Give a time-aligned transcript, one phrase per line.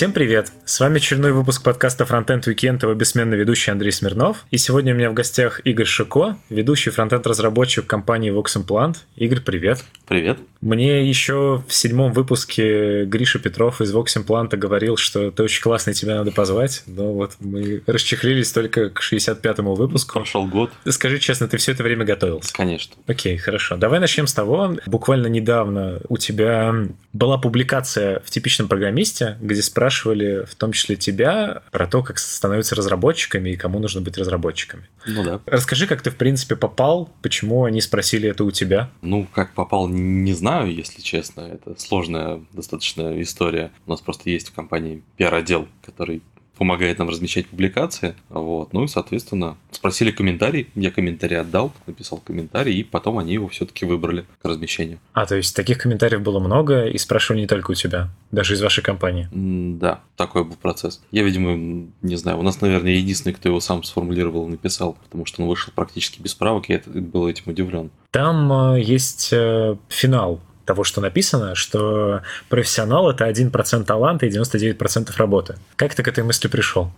[0.00, 0.50] Всем привет!
[0.64, 4.46] С вами очередной выпуск подкаста Frontend Weekend, его бессменный ведущий Андрей Смирнов.
[4.50, 8.96] И сегодня у меня в гостях Игорь Шико, ведущий фронтенд-разработчик компании Vox Implant.
[9.16, 9.84] Игорь, привет!
[10.10, 10.40] Привет!
[10.60, 15.94] Мне еще в седьмом выпуске Гриша Петров из Vox Implant говорил, что ты очень классный,
[15.94, 16.82] тебя надо позвать.
[16.86, 20.14] Но вот мы расчехлились только к 65-му выпуску.
[20.14, 20.70] Прошел год.
[20.86, 22.52] Скажи честно, ты все это время готовился?
[22.52, 22.96] Конечно.
[23.06, 23.76] Окей, хорошо.
[23.76, 24.76] Давай начнем с того.
[24.84, 26.74] Буквально недавно у тебя
[27.12, 32.74] была публикация в типичном программисте, где спрашивали в том числе тебя про то, как становятся
[32.74, 34.82] разработчиками и кому нужно быть разработчиками.
[35.06, 35.40] Ну да.
[35.46, 38.90] Расскажи, как ты в принципе попал, почему они спросили это у тебя?
[39.00, 39.99] Ну, как попал, не
[40.32, 41.42] знаю, если честно.
[41.42, 43.72] Это сложная достаточно история.
[43.86, 46.22] У нас просто есть в компании пиар-отдел, который
[46.60, 48.14] помогает нам размещать публикации.
[48.28, 48.74] Вот.
[48.74, 53.86] Ну и, соответственно, спросили комментарий, я комментарий отдал, написал комментарий, и потом они его все-таки
[53.86, 54.98] выбрали к размещению.
[55.14, 58.60] А, то есть таких комментариев было много, и спрашивали не только у тебя, даже из
[58.60, 59.26] вашей компании?
[59.32, 61.00] М, Да, такой был процесс.
[61.10, 65.24] Я, видимо, не знаю, у нас, наверное, единственный, кто его сам сформулировал и написал, потому
[65.24, 67.90] что он вышел практически без правок, я это- был этим удивлен.
[68.10, 75.10] Там э, есть э, финал того, что написано, что профессионал— это 1% таланта и 99%
[75.16, 75.56] работы.
[75.74, 76.92] Как ты к этой мысли пришел?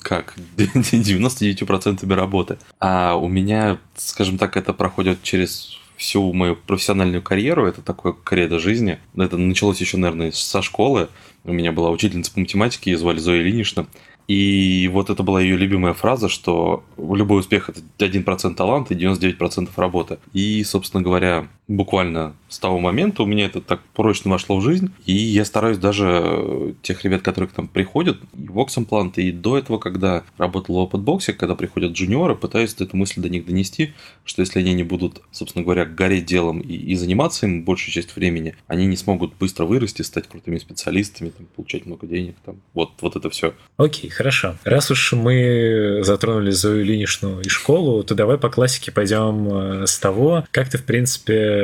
[0.00, 0.34] Как?
[0.56, 2.58] 99% работы.
[2.80, 7.66] А у меня, скажем так, это проходит через всю мою профессиональную карьеру.
[7.66, 8.98] Это такое кредо жизни.
[9.16, 11.08] Это началось еще, наверное, со школы.
[11.44, 13.86] У меня была учительница по математике, ее звали Зоя Ильинична.
[14.26, 19.70] И вот это была ее любимая фраза, что любой успех– это 1% таланта и 99%
[19.76, 20.18] работы.
[20.32, 24.90] И, собственно говоря, буквально с того момента у меня это так прочно вошло в жизнь.
[25.04, 29.30] И я стараюсь даже э, тех ребят, которые к нам приходят, и Vox Implant, и
[29.30, 33.92] до этого, когда работал в OpenBox, когда приходят джуниоры, пытаюсь эту мысль до них донести,
[34.24, 38.16] что если они не будут, собственно говоря, гореть делом и, и заниматься им большую часть
[38.16, 42.36] времени, они не смогут быстро вырасти, стать крутыми специалистами, там, получать много денег.
[42.44, 42.60] Там.
[42.72, 43.52] Вот, вот это все.
[43.76, 44.56] Окей, хорошо.
[44.64, 49.48] Раз уж мы затронули Зою Ильиничну и школу, то давай по классике пойдем
[49.82, 51.57] э, с того, как ты, в принципе,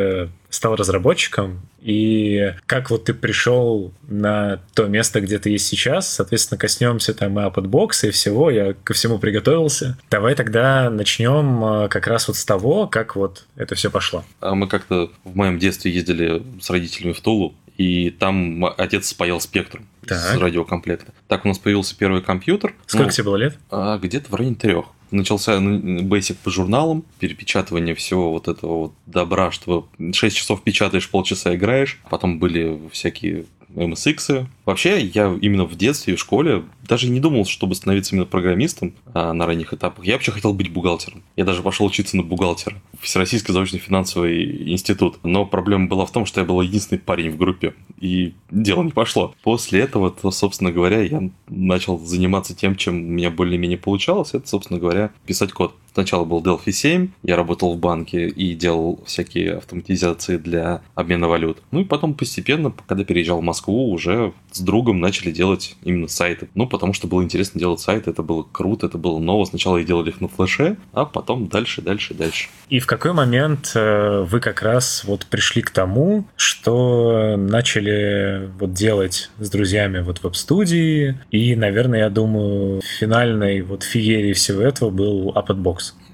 [0.51, 6.11] стал разработчиком и как вот ты пришел на то место, где ты есть сейчас.
[6.11, 8.51] Соответственно, коснемся там и Appletbox и всего.
[8.51, 9.99] Я ко всему приготовился.
[10.11, 14.25] Давай тогда начнем э, как раз вот с того, как вот это все пошло.
[14.41, 19.41] А Мы как-то в моем детстве ездили с родителями в Тулу, и там отец спаял
[19.41, 20.41] спектром с Так.
[20.41, 21.13] радиокомплекта.
[21.29, 22.75] Так у нас появился первый компьютер.
[22.87, 23.59] Сколько Ну, тебе было лет?
[23.71, 24.87] а, где-то в районе трех.
[25.11, 31.09] Начался ну, бейсик по журналам, перепечатывание всего вот этого вот добра, что 6 часов печатаешь,
[31.09, 32.01] полчаса играешь.
[32.11, 33.45] Потом были всякие
[33.75, 34.47] MSX.
[34.65, 38.95] Вообще, я именно в детстве и в школе даже не думал, чтобы становиться именно программистом
[39.13, 40.05] а, на ранних этапах.
[40.05, 41.23] Я вообще хотел быть бухгалтером.
[41.37, 45.19] Я даже пошел учиться на бухгалтера Всероссийский заочный финансовый институт.
[45.23, 48.91] Но проблема была в том, что я был единственный парень в группе, и дело не
[48.91, 49.35] пошло.
[49.43, 54.35] После этого, то, собственно говоря, я начал заниматься тем, чем у меня более-менее получалось.
[54.35, 55.75] Это, собственно говоря, писать код.
[55.95, 61.63] Сначала был Delphi 7, я работал в банке и делал всякие автоматизации для обмена валют.
[61.71, 66.49] Ну и потом постепенно, когда переезжал в Москву, уже с другом начали делать именно сайты.
[66.55, 69.45] Ну, потому что было интересно делать сайты, это было круто, это было ново.
[69.45, 72.49] Сначала я делал их на флеше, а потом дальше, дальше, дальше.
[72.69, 78.73] И в какой момент э, вы как раз вот пришли к тому, что начали вот
[78.73, 85.33] делать с друзьями вот веб-студии, и, наверное, я думаю, финальной вот феерией всего этого был.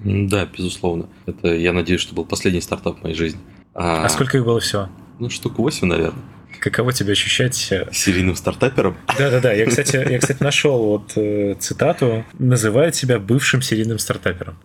[0.05, 1.07] М, Да, безусловно.
[1.27, 3.41] Это, я надеюсь, что был последний стартап в моей жизни.
[3.75, 4.89] А сколько их было всего?
[5.19, 6.23] Ну, штук 8, наверное.
[6.61, 7.69] Каково тебе ощущать?
[7.73, 8.97] э, Серийным стартапером.
[9.19, 12.25] Да-да-да, я, кстати, я, кстати, нашел вот э, цитату.
[12.39, 14.57] Называет себя бывшим серийным стартапером.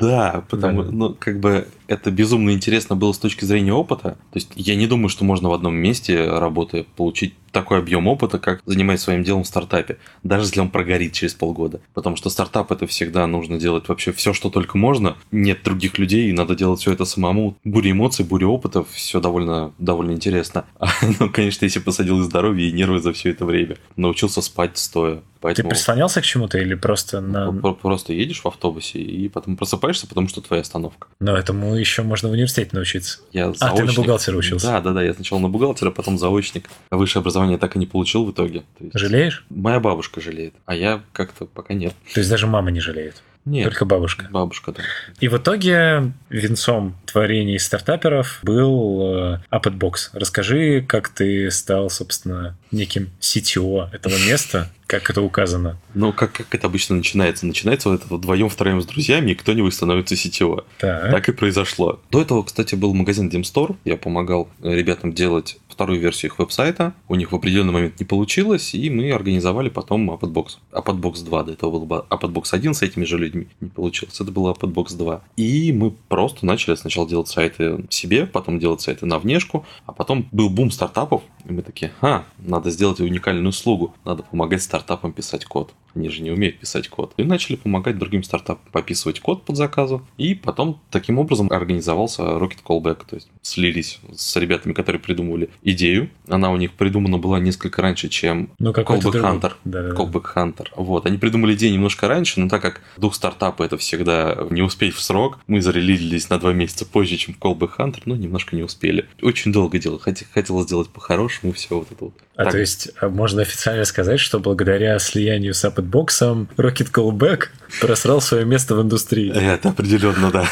[0.00, 0.90] Да, потому Да.
[0.90, 4.16] ну, как бы это безумно интересно было с точки зрения опыта.
[4.32, 8.38] То есть я не думаю, что можно в одном месте работая получить такой объем опыта,
[8.38, 11.80] как занимаясь своим делом в стартапе, даже если он прогорит через полгода.
[11.94, 15.16] Потому что стартап это всегда нужно делать вообще все, что только можно.
[15.32, 17.56] Нет других людей, и надо делать все это самому.
[17.64, 20.66] Буря эмоций, буря опыта, все довольно, довольно интересно.
[21.18, 23.78] Ну, конечно, если посадил и здоровье, и нервы за все это время.
[23.96, 25.22] Научился спать стоя.
[25.36, 27.52] Ты Поэтому прислонялся к чему-то или просто на...
[27.52, 31.08] Про- просто едешь в автобусе и потом просыпаешься, потому что твоя остановка.
[31.20, 33.18] Но этому еще можно в университете научиться.
[33.32, 33.96] Я А, ты на заочник.
[33.98, 34.66] бухгалтера учился?
[34.66, 35.02] Да, да, да.
[35.02, 36.68] Я сначала на бухгалтера, потом заочник.
[36.90, 38.60] Высшее образование так и не получил в итоге.
[38.78, 39.44] То есть Жалеешь?
[39.50, 41.92] Моя бабушка жалеет, а я как-то пока нет.
[42.14, 44.26] То есть даже мама не жалеет, Нет, только бабушка.
[44.30, 44.82] бабушка, да.
[45.20, 50.10] И в итоге венцом творений стартаперов был э, Appletbox.
[50.14, 55.78] Расскажи, как ты стал, собственно, неким CTO этого места как это указано.
[55.94, 57.46] Ну, как, как это обычно начинается?
[57.46, 60.64] Начинается вот это вдвоем, втроем с друзьями, и кто-нибудь становится сетево.
[60.78, 61.10] Так.
[61.10, 62.00] Так и произошло.
[62.10, 63.76] До этого, кстати, был магазин Dimstore.
[63.84, 66.94] Я помогал ребятам делать вторую версию их веб-сайта.
[67.08, 70.58] У них в определенный момент не получилось, и мы организовали потом Apodbox.
[70.72, 73.48] Apodbox 2, до этого был Apodbox 1 с этими же людьми.
[73.60, 74.18] Не получилось.
[74.20, 75.22] Это был Apodbox 2.
[75.36, 80.28] И мы просто начали сначала делать сайты себе, потом делать сайты на внешку, а потом
[80.32, 85.44] был бум стартапов, и мы такие, а, надо сделать уникальную услугу, надо помогать стартапам писать
[85.44, 85.72] код.
[85.94, 87.14] Они же не умеют писать код.
[87.16, 90.06] И начали помогать другим стартапам пописывать код под заказу.
[90.18, 93.06] И потом таким образом организовался Rocket Callback.
[93.08, 96.10] То есть слились с ребятами, которые придумывали идею.
[96.28, 99.20] Она у них придумана была несколько раньше, чем Ну, Callback другой.
[99.22, 99.52] Hunter.
[99.64, 99.94] Да, да, да.
[99.94, 100.66] Callback Hunter.
[100.76, 101.06] Вот.
[101.06, 105.00] Они придумали идею немножко раньше, но так как дух стартапа это всегда не успеть в
[105.00, 109.06] срок, мы зарелизились на два месяца позже, чем Callback Hunter, но немножко не успели.
[109.22, 109.98] Очень долго делал.
[110.04, 112.14] Хот- Хотелось сделать по-хорошему все вот это вот.
[112.36, 112.52] А Так.
[112.52, 114.65] то есть а можно официально сказать, что благодаря
[114.98, 117.48] слиянию с Apatbox Rocket Callback
[117.80, 119.30] просрал свое место в индустрии.
[119.34, 120.48] Это определенно, да.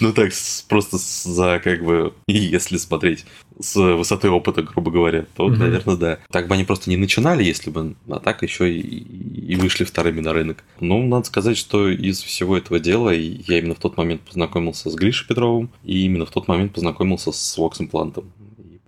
[0.00, 0.32] Ну так,
[0.68, 3.24] просто за как бы, если смотреть
[3.58, 5.58] с высоты опыта, грубо говоря, то, Мгм.
[5.58, 6.18] наверное, да.
[6.30, 10.20] Так бы они просто не начинали, если бы, а так еще и, и вышли вторыми
[10.20, 10.62] на рынок.
[10.80, 14.94] Ну, надо сказать, что из всего этого дела я именно в тот момент познакомился с
[14.94, 17.72] Гришей Петровым, и именно в тот момент познакомился с Vox.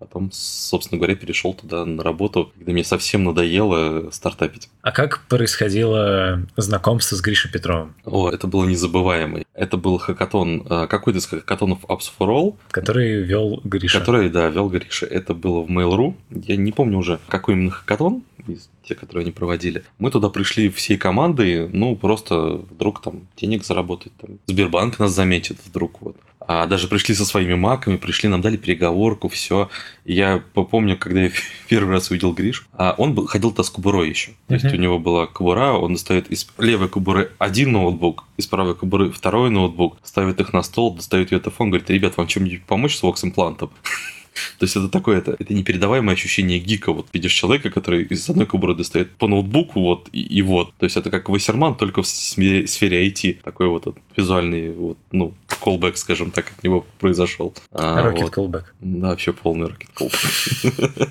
[0.04, 4.68] Потом, собственно говоря, перешел туда на работу, когда мне совсем надоело стартапить.
[4.82, 9.42] А как происходило знакомство с Гришей Петровым, О, это было незабываемо.
[9.54, 14.00] Это был хакатон, э, какой-то из хакатонов Apps for All, который вел Гриша?
[14.00, 15.06] который, да, вел Гриша.
[15.06, 16.14] Это было в Mail.ru.
[16.30, 19.84] Я не помню уже, какой именно хакатон из тех, которые они проводили.
[19.98, 24.12] Мы туда пришли всей командой, ну, просто вдруг там денег заработать.
[24.20, 26.16] Там, Сбербанк нас заметит вдруг вот.
[26.46, 29.70] А даже пришли со своими маками, пришли, нам дали переговорку, все.
[30.04, 31.30] Я помню, когда я
[31.68, 34.32] первый раз увидел Гриш, а он был, ходил-то с кобурой еще.
[34.48, 38.74] То есть у него была кобура, он достает из левой кобуры один ноутбук, из правой
[38.74, 43.02] кобуры второй ноутбук, ставит их на стол, достает телефон, говорит, ребят, вам чем-нибудь помочь с
[43.02, 43.70] вокс-имплантом?
[44.58, 46.92] То есть это такое, это, это непередаваемое ощущение гика.
[46.92, 50.74] Вот видишь человека, который из одной кобуры достает по ноутбуку, вот, и, и вот.
[50.78, 53.42] То есть это как Вассерман, только в сфере, сфере IT.
[53.42, 57.54] Такой вот, вот визуальный, вот, ну, колбэк, скажем так, от него произошел.
[57.72, 58.36] А, вот.
[58.36, 58.64] Callback.
[58.80, 61.08] Да, вообще полный ракет колбэк.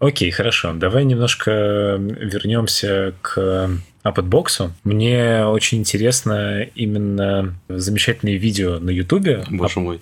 [0.00, 0.72] Окей, хорошо.
[0.72, 1.50] Давай немножко
[2.00, 3.70] вернемся к
[4.02, 4.72] Апатбоксу.
[4.84, 10.00] Мне очень интересно именно замечательные видео на Ютубе Боже мой.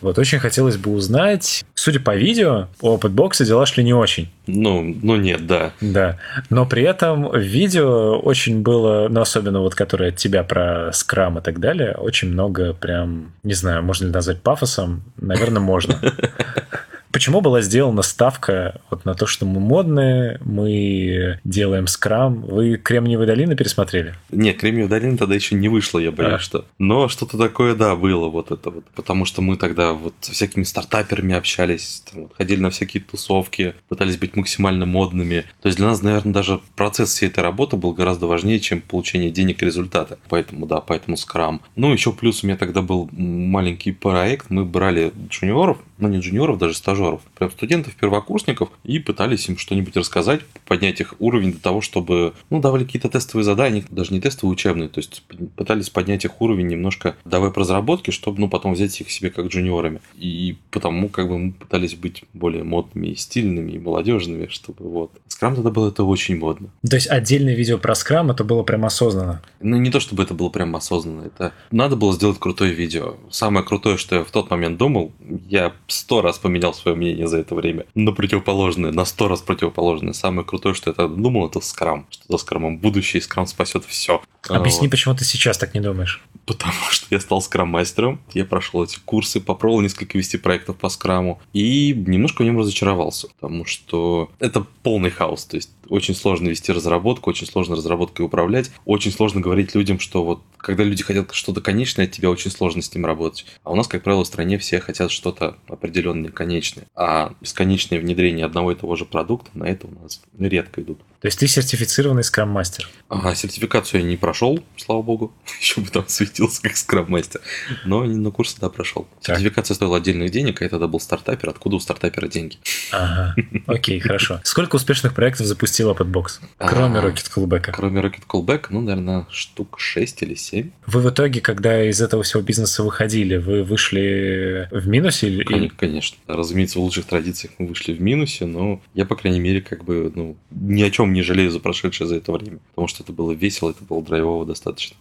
[0.00, 4.28] Вот очень хотелось бы узнать, судя по видео, у Апатбокса дела шли не очень.
[4.46, 5.72] Ну, ну нет, да.
[5.80, 6.18] Да,
[6.50, 11.42] но при этом видео очень было, ну, особенно вот которое от тебя про scrum и
[11.42, 15.02] так далее, очень много прям, не знаю, можно ли назвать пафосом?
[15.16, 15.98] Наверное, можно.
[17.12, 22.42] Почему была сделана ставка вот на то, что мы модные, мы делаем scrum?
[22.42, 24.14] Вы Кремниевые долины пересмотрели?
[24.30, 26.38] Нет, Кремниевая долина тогда еще не вышла, я боюсь, А.
[26.38, 26.64] что.
[26.78, 28.84] Но что-то такое, да, было вот это вот.
[28.94, 33.74] Потому что мы тогда вот со всякими стартаперами общались, там вот ходили на всякие тусовки,
[33.88, 35.44] пытались быть максимально модными.
[35.62, 39.30] То есть для нас, наверное, даже процесс всей этой работы был гораздо важнее, чем получение
[39.30, 40.18] денег и результата.
[40.28, 41.62] Поэтому, да, поэтому скрам.
[41.74, 44.50] Ну, еще плюс у меня тогда был маленький проект.
[44.50, 49.96] Мы брали джуниоров, ну не джуниоров, даже стажеров, прям студентов, первокурсников, и пытались им что-нибудь
[49.96, 54.52] рассказать, поднять их уровень до того, чтобы, ну, давали какие-то тестовые задания, даже не тестовые,
[54.52, 55.22] учебные, то есть
[55.56, 60.00] пытались поднять их уровень немножко до веб-разработки, чтобы, ну, потом взять их себе как джуниорами.
[60.16, 65.12] И потому, как бы, мы пытались быть более модными и стильными, и молодежными, чтобы вот.
[65.28, 66.68] Скрам тогда было это очень модно.
[66.88, 69.42] То есть отдельное видео про скрам, это было прям осознанно.
[69.60, 73.16] Ну, не то чтобы это было прям осознанно, это надо было сделать крутое видео.
[73.30, 75.12] Самое крутое, что я в тот момент думал,
[75.48, 80.12] я сто раз поменял свое мнение за это время на противоположное, на сто раз противоположное.
[80.12, 82.06] Самое крутое, что я тогда думал, это скрам.
[82.10, 84.22] Что за скрамом будущее, и скрам спасет все.
[84.48, 86.22] Объясни, почему ты сейчас так не думаешь.
[86.46, 91.40] Потому что я стал скрам-мастером, я прошел эти курсы, попробовал несколько вести проектов по скраму
[91.52, 96.72] и немножко в нем разочаровался, потому что это полный хаос, то есть очень сложно вести
[96.72, 101.60] разработку, очень сложно разработкой управлять, очень сложно говорить людям, что вот когда люди хотят что-то
[101.60, 103.46] конечное, от тебя очень сложно с ним работать.
[103.62, 108.44] А у нас, как правило, в стране все хотят что-то определенное конечное, а бесконечное внедрение
[108.44, 111.00] одного и того же продукта на это у нас редко идут.
[111.20, 112.88] То есть ты сертифицированный скрам-мастер.
[113.08, 115.32] А, сертификацию я не прошел, слава богу.
[115.60, 117.40] Еще бы там светился как скрам-мастер.
[117.84, 119.08] Но на курсы, да, прошел.
[119.22, 119.36] Так.
[119.36, 121.48] Сертификация стоила отдельных денег, а я тогда был стартапер.
[121.50, 122.56] Откуда у стартапера деньги?
[122.92, 123.34] Ага.
[123.66, 124.40] Окей, хорошо.
[124.44, 126.40] Сколько успешных проектов запустила Подбокс?
[126.58, 127.72] Кроме А, Rocket Callback.
[127.72, 130.70] Кроме Rocket Callback, ну, наверное, штук 6 или 7.
[130.86, 135.42] Вы в итоге, когда из этого всего бизнеса выходили, вы вышли в минусе или...
[135.42, 136.16] Кон- Конечно.
[136.28, 140.12] Разумеется, в лучших традициях мы вышли в минусе, но я, по крайней мере, как бы,
[140.14, 143.12] ну, ни о чем целом не жалею за прошедшее за это время, потому что это
[143.12, 144.96] было весело, это было драйвово достаточно.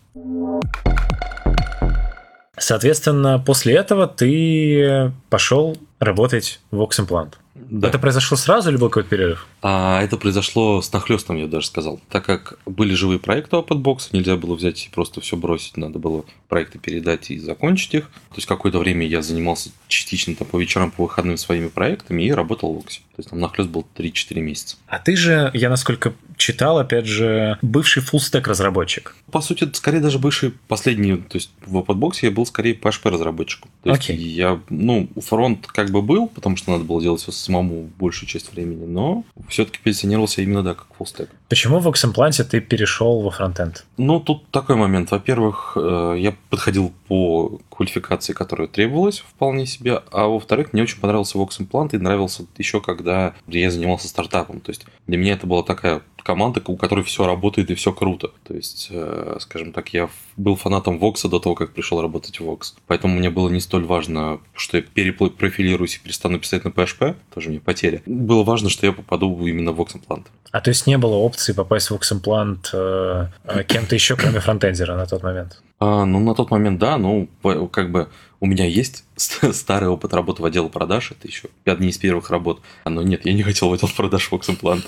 [2.60, 7.34] Соответственно, после этого ты пошел работать в Vox Implant.
[7.56, 7.88] Да.
[7.90, 9.48] Это произошло сразу или был какой-то перерыв?
[9.62, 12.00] А это произошло с нахлестом, я даже сказал.
[12.10, 15.78] Так как были живые проекты Openbox, нельзя было взять и просто все бросить.
[15.78, 18.06] Надо было проекты передать и закончить их.
[18.30, 22.32] То есть какое-то время я занимался частично там, по вечерам, по выходным своими проектами и
[22.32, 23.00] работал в Оксе.
[23.16, 24.78] То есть там нахлест был 3-4 месяца.
[24.88, 29.16] А ты же, я насколько читал, опять же, бывший фуллстек разработчик.
[29.32, 33.72] По сути, скорее даже бывший последний, то есть в Openbox я был скорее PHP разработчиком.
[33.84, 34.16] То есть okay.
[34.16, 38.54] я, ну, фронт как бы был, потому что надо было делать все самому большую часть
[38.54, 41.30] времени, но все-таки позиционировался именно, да, как фуллстек.
[41.50, 43.86] Почему в Ximplante ты перешел во фронтенд?
[43.96, 45.12] Ну, тут такой момент.
[45.12, 51.38] Во-первых, э, я подходил по квалификации, которая требовалась вполне себе, а во-вторых, мне очень понравился
[51.38, 54.60] Vox Implant и нравился еще, когда я занимался стартапом.
[54.60, 58.32] То есть для меня это была такая команда, у которой все работает и все круто.
[58.44, 62.44] То есть, э, скажем так, я был фанатом Vox до того, как пришел работать в
[62.44, 62.74] Vox.
[62.86, 67.50] Поэтому мне было не столь важно, что я перепрофилируюсь и перестану писать на PHP, тоже
[67.50, 68.02] мне потеря.
[68.06, 70.26] Было важно, что я попаду именно в Vox Implant.
[70.52, 74.40] А то есть не было опции попасть в Vox Implant э, э, кем-то еще, кроме
[74.40, 75.62] фронтендера на тот момент?
[75.80, 77.30] А, ну, на тот момент, да, ну,
[77.72, 78.08] как бы
[78.40, 82.62] у меня есть старый опыт работы в отделе продаж, это еще одни из первых работ.
[82.86, 84.86] Но нет, я не хотел в отдел продаж Implant.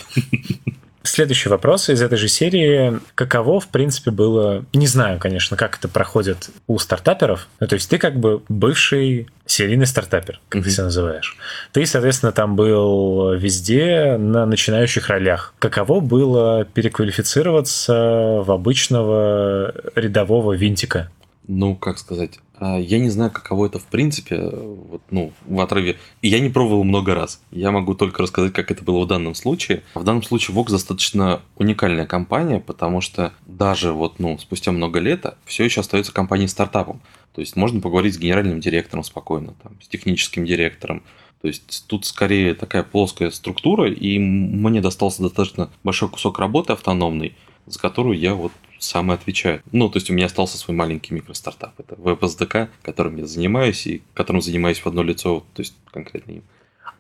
[1.04, 3.00] Следующий вопрос из этой же серии.
[3.16, 4.66] Каково, в принципе, было...
[4.74, 7.48] Не знаю, конечно, как это проходит у стартаперов.
[7.60, 10.64] Ну, то есть ты как бы бывший серийный стартапер, как mm-hmm.
[10.66, 11.38] ты себя называешь.
[11.72, 15.54] Ты, соответственно, там был везде на начинающих ролях.
[15.60, 21.10] Каково было переквалифицироваться в обычного рядового винтика?
[21.48, 25.98] Ну, как сказать, я не знаю, каково это в принципе, вот, ну, в отрыве.
[26.22, 27.42] И я не пробовал много раз.
[27.52, 29.84] Я могу только рассказать, как это было в данном случае.
[29.96, 35.26] В данном случае Vox достаточно уникальная компания, потому что даже вот, ну, спустя много лет
[35.46, 37.02] все еще остается компанией стартапом.
[37.34, 41.04] То есть можно поговорить с генеральным директором спокойно, там, с техническим директором.
[41.42, 47.36] То есть тут скорее такая плоская структура, и мне достался достаточно большой кусок работы автономный,
[47.66, 49.62] за которую я вот сам и отвечаю.
[49.72, 51.80] Ну, то есть у меня остался свой маленький микростартап.
[51.80, 56.44] Это веб-SDK, которым я занимаюсь и которым занимаюсь в одно лицо, то есть конкретно им.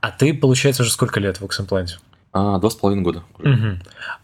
[0.01, 1.99] А ты, получается, уже сколько лет в Ximplante?
[2.31, 3.23] А, два с половиной года.
[3.39, 3.79] Угу.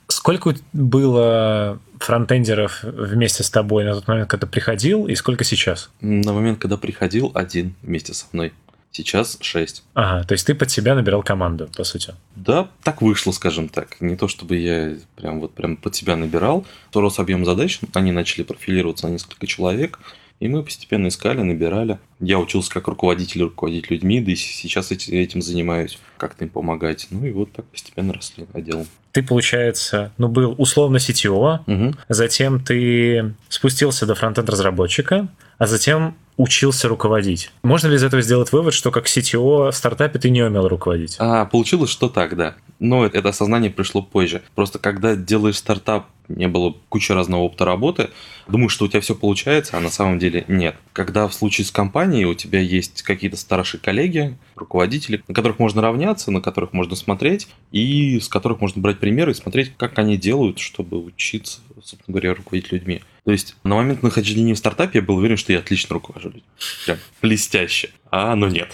[0.07, 5.89] Сколько было фронтендеров вместе с тобой на тот момент, когда приходил, и сколько сейчас?
[6.01, 8.53] На момент, когда приходил, один вместе со мной.
[8.95, 9.83] Сейчас 6.
[9.93, 12.13] Ага, то есть ты под себя набирал команду, по сути.
[12.37, 13.99] Да, так вышло, скажем так.
[13.99, 16.65] Не то чтобы я прям вот прям под себя набирал.
[16.91, 19.99] То рос объем задач, они начали профилироваться на несколько человек.
[20.39, 21.99] И мы постепенно искали, набирали.
[22.21, 27.07] Я учился как руководитель руководить людьми, да и сейчас этим занимаюсь, как-то им помогать.
[27.09, 28.87] Ну и вот так постепенно росли отделом.
[29.11, 31.97] Ты, получается, ну, был условно CTO, угу.
[32.07, 37.51] затем ты спустился до фронтенд-разработчика, а затем учился руководить.
[37.63, 41.15] Можно ли из этого сделать вывод, что как CTO в стартапе ты не умел руководить?
[41.19, 42.55] А, получилось, что так, да.
[42.79, 44.41] Но это осознание пришло позже.
[44.53, 48.09] Просто когда делаешь стартап, не было куча разного опыта работы,
[48.47, 50.75] думаешь, что у тебя все получается, а на самом деле нет.
[50.91, 55.81] Когда в случае с компанией у тебя есть какие-то старшие коллеги, руководители, на которых можно
[55.81, 60.17] равняться, на которых можно смотреть, и с которых можно брать примеры и смотреть, как они
[60.17, 63.01] делают, чтобы учиться, собственно говоря, руководить людьми.
[63.25, 66.43] То есть на момент нахождения в стартапе я был уверен, что я отлично руковожу людьми.
[66.85, 67.89] Прям блестяще.
[68.11, 68.69] А, но нет.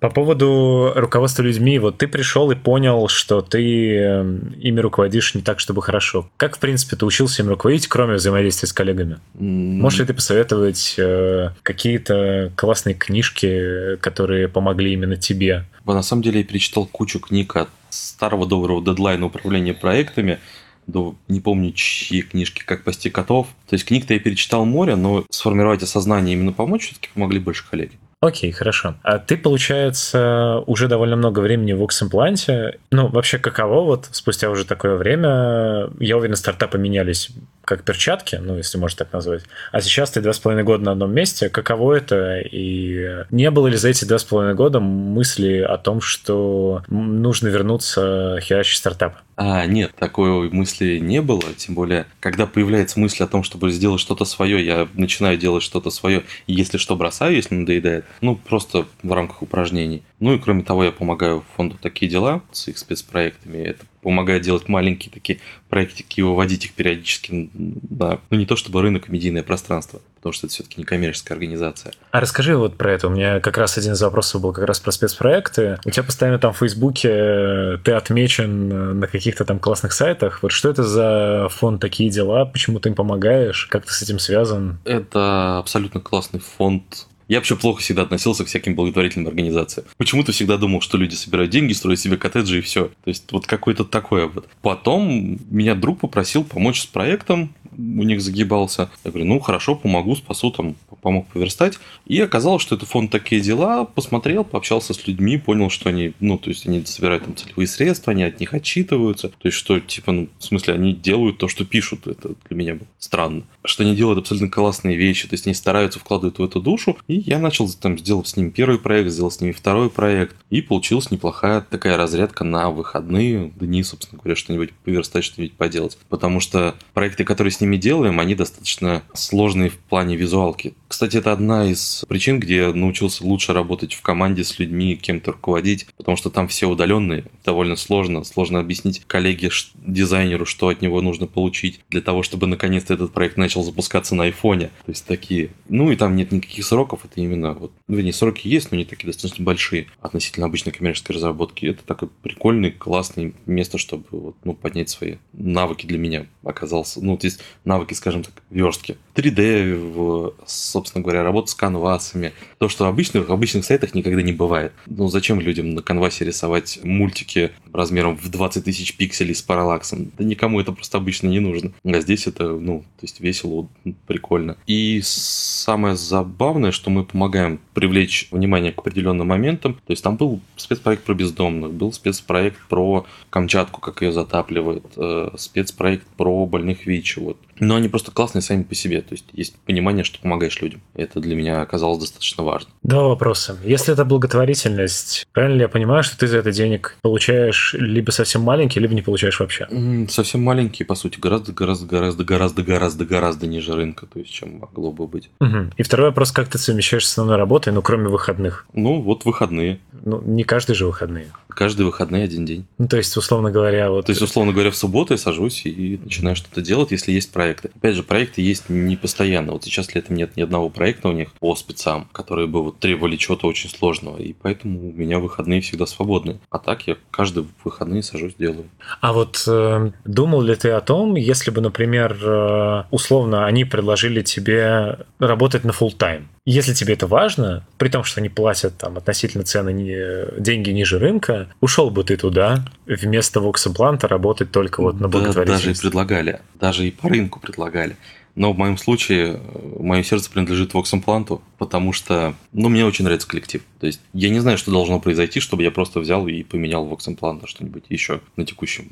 [0.00, 5.42] По поводу руководства людьми, вот ты пришел и понял, что ты эм, ими руководишь не
[5.42, 6.30] так, чтобы хорошо.
[6.36, 9.18] Как, в принципе, ты учился им руководить, кроме взаимодействия с коллегами?
[9.34, 9.80] Mm.
[9.80, 15.64] Можешь ли ты посоветовать э, какие-то классные книжки, которые помогли именно тебе?
[15.84, 20.38] На самом деле я перечитал кучу книг от старого доброго дедлайна управления проектами
[20.88, 23.46] до не помню чьи книжки «Как пасти котов».
[23.68, 27.92] То есть книг-то я перечитал море, но сформировать осознание именно помочь все-таки помогли больше коллеги.
[28.20, 28.96] Окей, хорошо.
[29.04, 32.80] А ты, получается, уже довольно много времени в Укс-импланте.
[32.90, 35.90] Ну, вообще, каково вот спустя уже такое время?
[36.00, 37.30] Я уверен, стартапы менялись
[37.68, 39.42] как перчатки, ну, если можно так назвать.
[39.72, 41.50] А сейчас ты два с половиной года на одном месте.
[41.50, 42.40] Каково это?
[42.40, 47.48] И не было ли за эти два с половиной года мысли о том, что нужно
[47.48, 49.18] вернуться херачить стартап?
[49.36, 51.42] А, нет, такой мысли не было.
[51.58, 55.90] Тем более, когда появляется мысль о том, чтобы сделать что-то свое, я начинаю делать что-то
[55.90, 56.24] свое.
[56.46, 58.06] И если что, бросаю, если надоедает.
[58.22, 60.02] Ну, просто в рамках упражнений.
[60.20, 63.58] Ну и кроме того, я помогаю фонду «Такие дела» с их спецпроектами.
[63.58, 65.38] Это помогает делать маленькие такие
[65.68, 70.32] проектики и выводить их периодически на, ну не то чтобы рынок, а медийное пространство, потому
[70.32, 71.92] что это все-таки не коммерческая организация.
[72.10, 73.08] А расскажи вот про это.
[73.08, 75.78] У меня как раз один из вопросов был как раз про спецпроекты.
[75.84, 80.42] У тебя постоянно там в Фейсбуке э, ты отмечен на каких-то там классных сайтах.
[80.42, 82.46] Вот что это за фонд «Такие дела»?
[82.46, 83.66] Почему ты им помогаешь?
[83.66, 84.78] Как ты с этим связан?
[84.86, 89.86] Это абсолютно классный фонд я вообще плохо всегда относился к всяким благотворительным организациям.
[89.98, 92.86] Почему-то всегда думал, что люди собирают деньги, строят себе коттеджи и все.
[93.04, 94.48] То есть вот какое-то такое вот.
[94.62, 98.90] Потом меня друг попросил помочь с проектом, у них загибался.
[99.04, 101.78] Я говорю, ну хорошо, помогу, спасу, там, помог поверстать.
[102.06, 103.84] И оказалось, что это фонд «Такие дела».
[103.84, 108.12] Посмотрел, пообщался с людьми, понял, что они, ну, то есть они собирают там целевые средства,
[108.12, 109.28] они от них отчитываются.
[109.28, 112.06] То есть, что, типа, ну, в смысле, они делают то, что пишут.
[112.06, 113.44] Это для меня было странно.
[113.64, 115.28] Что они делают абсолютно классные вещи.
[115.28, 116.98] То есть, они стараются, вкладывать в эту душу.
[117.06, 120.36] И я начал там сделать с ними первый проект, сделал с ними второй проект.
[120.50, 125.98] И получилась неплохая такая разрядка на выходные дни, собственно говоря, что-нибудь поверстать, что-нибудь поделать.
[126.08, 130.74] Потому что проекты, которые с ними делаем, они достаточно сложные в плане визуалки.
[130.88, 135.32] Кстати, это одна из причин, где я научился лучше работать в команде с людьми, кем-то
[135.32, 141.00] руководить, потому что там все удаленные, довольно сложно, сложно объяснить коллеге, дизайнеру, что от него
[141.02, 144.70] нужно получить для того, чтобы наконец-то этот проект начал запускаться на айфоне.
[144.86, 145.50] То есть такие.
[145.68, 148.84] Ну и там нет никаких сроков, это именно вот, ну, вернее, сроки есть, но не
[148.84, 151.66] такие достаточно большие относительно обычной коммерческой разработки.
[151.66, 157.04] Это такой прикольный, классный место, чтобы вот, ну, поднять свои навыки для меня оказался.
[157.04, 158.96] Ну, вот есть навыки, скажем так, верстки.
[159.14, 162.32] 3D, в, собственно говоря, работа с канвасами.
[162.58, 164.72] То, что в обычных, в обычных сайтах никогда не бывает.
[164.86, 170.12] Ну, зачем людям на канвасе рисовать мультики размером в 20 тысяч пикселей с параллаксом?
[170.16, 171.72] Да никому это просто обычно не нужно.
[171.84, 173.68] А здесь это, ну, то есть весело,
[174.06, 174.56] прикольно.
[174.66, 179.74] И самое забавное, что мы помогаем привлечь внимание к определенным моментам.
[179.86, 185.30] То есть там был спецпроект про бездомных, был спецпроект про Камчатку, как ее затапливает, э,
[185.36, 187.16] спецпроект про больных ВИЧ.
[187.18, 187.36] Вот.
[187.60, 189.00] Но они просто классные сами по себе.
[189.02, 190.80] То есть есть понимание, что помогаешь людям.
[190.94, 192.70] Это для меня оказалось достаточно важно.
[192.82, 193.56] Два вопроса.
[193.64, 198.42] Если это благотворительность, правильно ли я понимаю, что ты за это денег получаешь либо совсем
[198.42, 199.68] маленький, либо не получаешь вообще?
[200.08, 204.58] Совсем маленький, по сути, гораздо, гораздо, гораздо, гораздо, гораздо, гораздо ниже рынка, то есть чем
[204.58, 205.30] могло бы быть.
[205.40, 205.72] Угу.
[205.76, 208.66] И второй вопрос, как ты совмещаешь с основной работой, ну, кроме выходных?
[208.72, 209.80] Ну, вот выходные.
[210.04, 211.28] Ну, не каждый же выходные.
[211.48, 212.66] Каждый выходный один день.
[212.78, 214.06] Ну, то есть, условно говоря, вот...
[214.06, 217.70] То есть, условно говоря, в субботу я сажусь и начинаю что-то делать, если есть проекты.
[217.74, 219.52] Опять же, проекты есть не постоянно.
[219.52, 223.16] Вот сейчас летом нет ни одного проекта у них по спецам, которые бы вот требовали
[223.16, 224.18] чего-то очень сложного.
[224.18, 226.38] И поэтому у меня выходные всегда свободны.
[226.50, 228.68] А так я каждый выходные сажусь, делаю.
[229.00, 234.22] А вот э, думал ли ты о том, если бы, например, э, условно они предложили
[234.22, 238.96] тебе работать на full тайм если тебе это важно, при том, что они платят там
[238.96, 244.98] относительно цены не, деньги ниже рынка, ушел бы ты туда вместо воксимпланта работать только вот
[244.98, 245.64] на благотворительность.
[245.64, 247.96] Да, даже и предлагали, даже и по рынку предлагали.
[248.34, 249.40] Но в моем случае
[249.78, 253.62] мое сердце принадлежит воксимпланту, потому что, ну, мне очень нравится коллектив.
[253.80, 257.46] То есть я не знаю, что должно произойти, чтобы я просто взял и поменял на
[257.46, 258.86] что-нибудь еще на текущем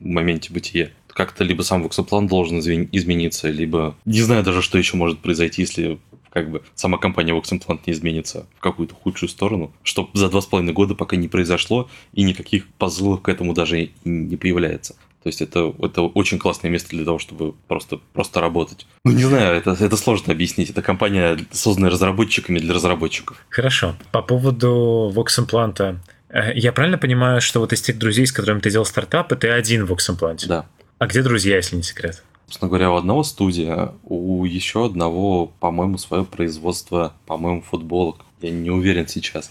[0.00, 0.90] моменте бытия.
[1.08, 5.98] Как-то либо сам воксимплант должен измениться, либо не знаю даже, что еще может произойти, если
[6.30, 10.40] как бы сама компания Vox Implant не изменится в какую-то худшую сторону, что за два
[10.40, 14.94] с половиной года пока не произошло, и никаких позывов к этому даже не появляется.
[15.22, 18.86] То есть это, это очень классное место для того, чтобы просто, просто работать.
[19.04, 20.70] Ну, не знаю, это, это сложно объяснить.
[20.70, 23.36] Это компания, созданная разработчиками для разработчиков.
[23.48, 23.96] Хорошо.
[24.12, 25.98] По поводу Vox Implant.
[26.28, 29.48] Э, я правильно понимаю, что вот из тех друзей, с которыми ты делал стартапы, ты
[29.48, 30.46] один в Vox Implant?
[30.46, 30.66] Да.
[30.98, 32.22] А где друзья, если не секрет?
[32.48, 38.24] Собственно говоря, у одного студия, у еще одного, по-моему, свое производство, по-моему, футболок.
[38.40, 39.50] Я не уверен сейчас.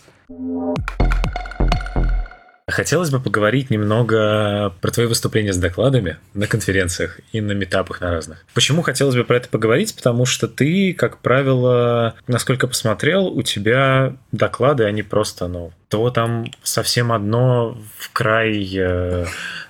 [2.68, 8.10] Хотелось бы поговорить немного про твои выступления с докладами на конференциях и на метапах на
[8.10, 8.44] разных.
[8.56, 9.96] Почему хотелось бы про это поговорить?
[9.96, 16.46] Потому что ты, как правило, насколько посмотрел, у тебя доклады, они просто, ну, то там
[16.64, 19.26] совсем одно в край э,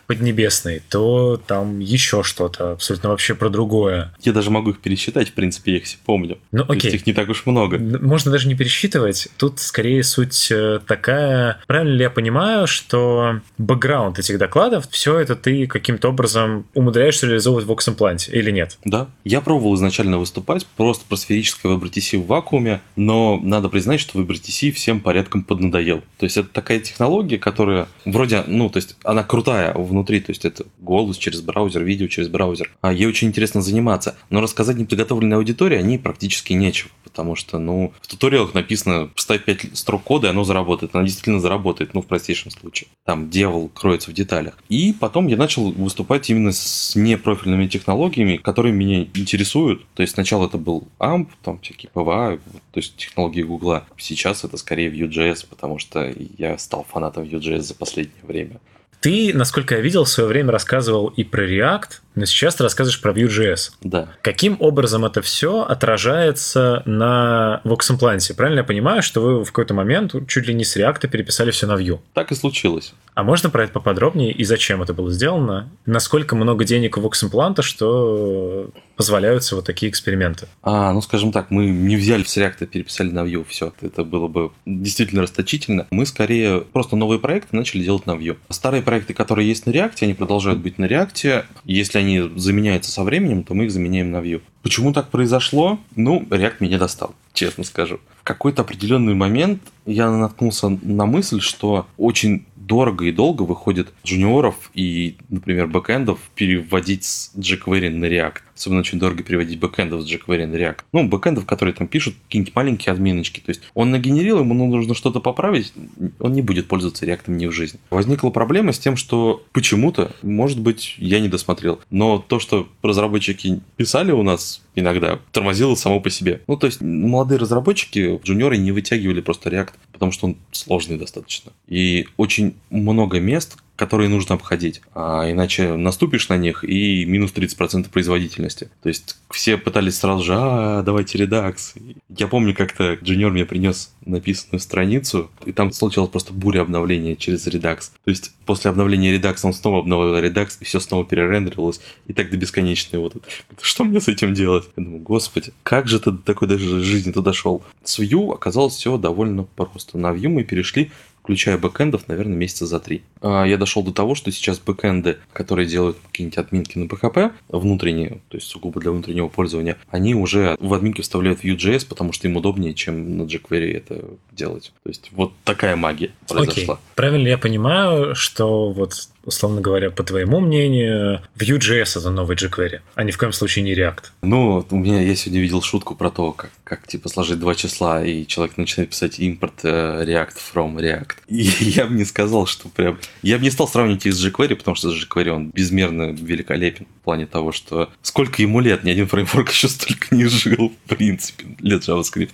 [0.08, 4.14] Поднебесной, то там еще что-то абсолютно вообще про другое.
[4.22, 6.38] Я даже могу их пересчитать, в принципе, я их все помню.
[6.52, 6.80] Ну, окей.
[6.80, 7.78] То есть их не так уж много.
[7.78, 9.28] Можно даже не пересчитывать.
[9.38, 11.60] Тут скорее суть э, такая.
[11.68, 17.66] Правильно ли я понимаю, что бэкграунд этих докладов, все это ты каким-то образом умудряешься реализовывать
[17.66, 18.78] в Vox или нет?
[18.86, 19.08] Да.
[19.24, 24.72] Я пробовал изначально выступать просто про сферическое WebRTC в вакууме, но надо признать, что WebRTC
[24.72, 26.02] всем порядком поднадоел.
[26.18, 30.46] То есть это такая технология, которая вроде, ну, то есть она крутая внутри, то есть
[30.46, 32.72] это голос через браузер, видео через браузер.
[32.82, 34.16] А ей очень интересно заниматься.
[34.30, 39.78] Но рассказать неподготовленной аудитории они практически нечего, потому что, ну, в туториалах написано вставь 5
[39.78, 40.96] строк кода, и оно заработает.
[40.96, 42.90] Оно действительно заработает, ну, в простейшем случае.
[43.06, 44.58] Там дьявол кроется в деталях.
[44.70, 49.86] И потом я начал выступать именно с непрофильными технологиями, которые меня интересуют.
[49.96, 52.40] То есть сначала это был AMP, там всякие PWA,
[52.72, 53.86] то есть технологии Гугла.
[53.98, 58.60] Сейчас это скорее Vue.js, потому что я стал фанатом Vue.js за последнее время.
[59.00, 63.00] Ты, насколько я видел, в свое время рассказывал и про React, но сейчас ты рассказываешь
[63.00, 63.72] про Vue.js.
[63.82, 64.10] Да.
[64.22, 68.34] Каким образом это все отражается на VoxImplant?
[68.36, 71.68] Правильно я понимаю, что вы в какой-то момент чуть ли не с React переписали все
[71.68, 72.00] на Vue?
[72.14, 72.94] Так и случилось.
[73.14, 75.70] А можно про это поподробнее и зачем это было сделано?
[75.86, 80.48] Насколько много денег у VoxImplant, что позволяются вот такие эксперименты?
[80.64, 83.74] А, ну, скажем так, мы не взяли с React, переписали на Vue, все.
[83.82, 85.88] Это было бы действительно расточительно.
[85.92, 88.38] Мы скорее просто новые проекты начали делать на Vue.
[88.50, 91.46] Старые проекты, которые есть на React, они продолжают быть на React.
[91.64, 94.42] Если они заменяются со временем, то мы их заменяем на Vue.
[94.62, 95.80] Почему так произошло?
[95.96, 98.00] Ну, React меня достал, честно скажу.
[98.20, 104.72] В какой-то определенный момент я наткнулся на мысль, что очень дорого и долго выходит джуниоров
[104.74, 108.42] и, например, бэкэндов переводить с jQuery на React.
[108.58, 110.80] Особенно очень дорого переводить бэкэндов с jQuery на React.
[110.92, 113.40] Ну, бэкэндов, которые там пишут какие-нибудь маленькие админочки.
[113.40, 115.74] То есть он нагенерил, ему нужно что-то поправить,
[116.20, 117.80] он не будет пользоваться React ни в жизни.
[117.90, 123.62] Возникла проблема с тем, что почему-то, может быть, я не досмотрел, но то, что разработчики
[123.76, 126.42] писали у нас иногда, тормозило само по себе.
[126.48, 131.52] Ну, то есть молодые разработчики, джуниоры не вытягивали просто React, потому что он сложный достаточно.
[131.68, 134.82] И очень много мест, которые нужно обходить.
[134.94, 138.70] А иначе наступишь на них и минус 30% производительности.
[138.82, 141.76] То есть все пытались сразу же, а, давайте редакс.
[142.10, 147.46] Я помню, как-то джуниор мне принес написанную страницу, и там случилось просто буря обновления через
[147.46, 147.92] редакс.
[148.04, 152.32] То есть после обновления редакс он снова обновил редакс, и все снова перерендерилось, и так
[152.32, 153.00] до бесконечной.
[153.00, 153.16] Вот
[153.62, 154.66] что мне с этим делать?
[154.76, 157.64] Я думаю, господи, как же ты до такой даже жизни туда шел?
[157.84, 160.00] С Vue оказалось все довольно просто.
[160.00, 160.90] На Vue мы перешли
[161.28, 163.04] включая бэкэндов, наверное, месяца за три.
[163.22, 168.22] А, я дошел до того, что сейчас бэкэнды, которые делают какие-нибудь админки на PHP, внутренние,
[168.30, 172.38] то есть сугубо для внутреннего пользования, они уже в админке вставляют Vue.js, потому что им
[172.38, 174.72] удобнее, чем на jQuery это делать.
[174.84, 176.76] То есть вот такая магия произошла.
[176.76, 176.86] Окей.
[176.96, 183.04] Правильно я понимаю, что вот условно говоря, по твоему мнению, Vue.js это новый jQuery, а
[183.04, 184.06] ни в коем случае не React.
[184.22, 188.04] Ну, у меня я сегодня видел шутку про то, как, как типа сложить два числа,
[188.04, 191.16] и человек начинает писать импорт uh, React from React.
[191.28, 192.98] И я бы не сказал, что прям...
[193.22, 197.04] Я бы не стал сравнивать их с jQuery, потому что jQuery, он безмерно великолепен в
[197.04, 201.46] плане того, что сколько ему лет, ни один фреймворк еще столько не жил, в принципе,
[201.60, 202.34] лет JavaScript.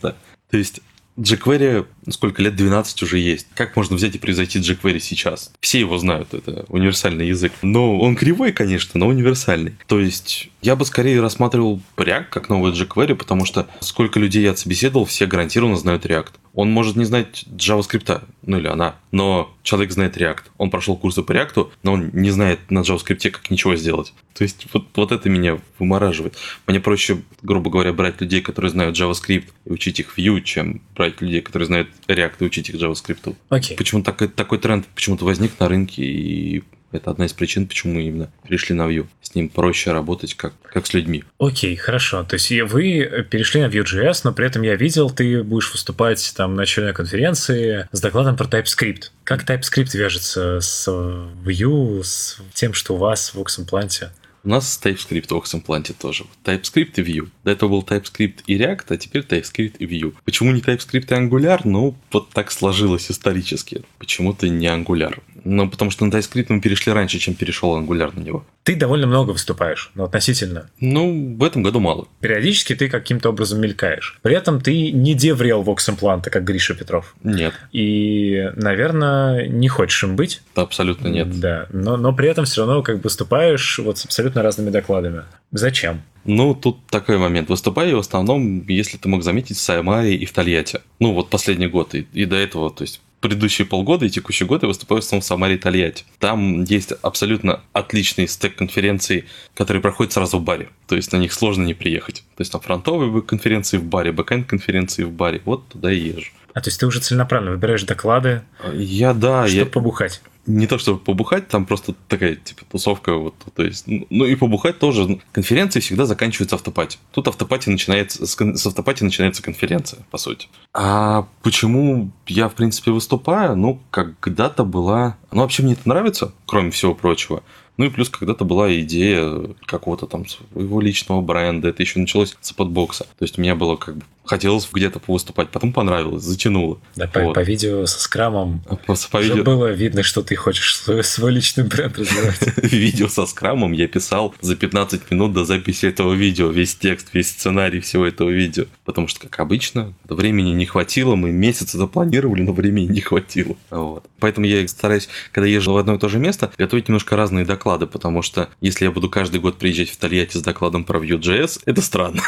[0.52, 0.82] То есть
[1.18, 3.48] jQuery сколько лет 12 уже есть.
[3.56, 5.52] Как можно взять и превзойти jQuery сейчас?
[5.60, 7.54] Все его знают, это универсальный язык.
[7.62, 9.76] Но он кривой, конечно, но универсальный.
[9.88, 14.56] То есть я бы скорее рассматривал React как новый jQuery, потому что сколько людей я
[14.56, 16.32] собеседовал, все гарантированно знают React.
[16.54, 20.44] Он может не знать JavaScript, ну или она, но человек знает React.
[20.58, 24.14] Он прошел курсы по React, но он не знает на JavaScript, как ничего сделать.
[24.34, 26.36] То есть вот, вот это меня вымораживает.
[26.68, 31.22] Мне проще, грубо говоря, брать людей, которые знают JavaScript и учить их Vue, чем брать
[31.22, 33.36] людей, которые знают React и учить их JavaScript.
[33.50, 33.76] Okay.
[33.76, 38.04] Почему такой, такой тренд почему-то возник на рынке, и это одна из причин, почему мы
[38.04, 39.08] именно перешли на Vue.
[39.22, 41.24] С ним проще работать как, как с людьми.
[41.40, 42.24] Окей, okay, хорошо.
[42.24, 46.56] То есть вы перешли на Vue.js, но при этом я видел, ты будешь выступать там
[46.56, 49.10] на очередной конференции с докладом про TypeScript.
[49.24, 54.10] Как TypeScript вяжется с Vue, с тем, что у вас в Oxenplant?
[54.46, 56.26] У нас TypeScript в Oxenplant тоже.
[56.44, 57.30] TypeScript и Vue.
[57.46, 60.14] До этого был TypeScript и React, а теперь TypeScript и Vue.
[60.26, 61.62] Почему не TypeScript и Angular?
[61.64, 63.84] Ну, вот так сложилось исторически.
[64.00, 65.22] Почему-то не Angular.
[65.46, 68.46] Ну, потому что на TypeScript мы перешли раньше, чем перешел Angular на него.
[68.64, 70.70] Ты довольно много выступаешь, но относительно.
[70.80, 72.08] Ну, в этом году мало.
[72.22, 74.20] Периодически ты каким-то образом мелькаешь.
[74.22, 77.16] При этом ты не деврел вокс-импланта, как Гриша Петров.
[77.24, 77.54] Нет.
[77.72, 80.42] И, наверное, не хочешь им быть.
[80.56, 81.40] Абсолютно нет.
[81.40, 85.24] Да, но, но при этом все равно как бы выступаешь вот с абсолютно разными докладами.
[85.52, 86.02] Зачем?
[86.26, 87.50] Ну, тут такой момент.
[87.50, 90.80] Выступаю в основном, если ты мог заметить, в Саймаре и в Тольятти.
[91.00, 91.96] Ну, вот последний год.
[91.96, 95.22] И, и до этого, то есть предыдущие полгода и текущий год я выступаю в основном
[95.22, 96.04] в Самаре и Тольятти.
[96.20, 100.70] Там есть абсолютно отличный стек конференций, которые проходят сразу в баре.
[100.88, 102.24] То есть на них сложно не приехать.
[102.36, 105.42] То есть там фронтовые конференции в баре, бэкэнд конференции в баре.
[105.46, 106.32] Вот туда и езжу.
[106.54, 108.42] А то есть ты уже целенаправленно выбираешь доклады?
[108.74, 109.48] Я, да.
[109.48, 109.66] Чтобы я...
[109.66, 110.22] побухать?
[110.46, 114.80] Не то чтобы побухать, там просто такая, типа, тусовка, вот, то есть, ну и побухать
[114.80, 115.20] тоже.
[115.32, 116.98] Конференции всегда заканчиваются автопати.
[117.12, 120.48] Тут автопати начинается, с автопати начинается конференция, по сути.
[120.74, 123.56] А почему я, в принципе, выступаю?
[123.56, 125.18] Ну, когда-то была...
[125.32, 127.44] Ну, вообще мне это нравится, кроме всего прочего.
[127.78, 131.70] Ну и плюс когда-то была идея какого-то там своего личного бренда.
[131.70, 133.06] Это еще началось с подбокса.
[133.18, 136.80] То есть у меня было как бы хотелось где-то выступать, потом понравилось, затянуло.
[136.96, 137.36] Да, по, вот.
[137.36, 139.44] по видео со скрамом по, по уже видео...
[139.44, 142.40] было видно, что ты хочешь свой, свой личный бренд развивать.
[142.72, 147.30] Видео со скрамом я писал за 15 минут до записи этого видео, весь текст, весь
[147.30, 148.66] сценарий всего этого видео.
[148.86, 153.56] Потому что, как обычно, времени не хватило, мы месяц запланировали, но времени не хватило.
[153.70, 154.06] Вот.
[154.20, 157.88] Поэтому я стараюсь, когда езжу в одно и то же место, готовить немножко разные доклады,
[157.88, 161.82] потому что если я буду каждый год приезжать в Тольятти с докладом про Vue.js, это
[161.82, 162.22] странно.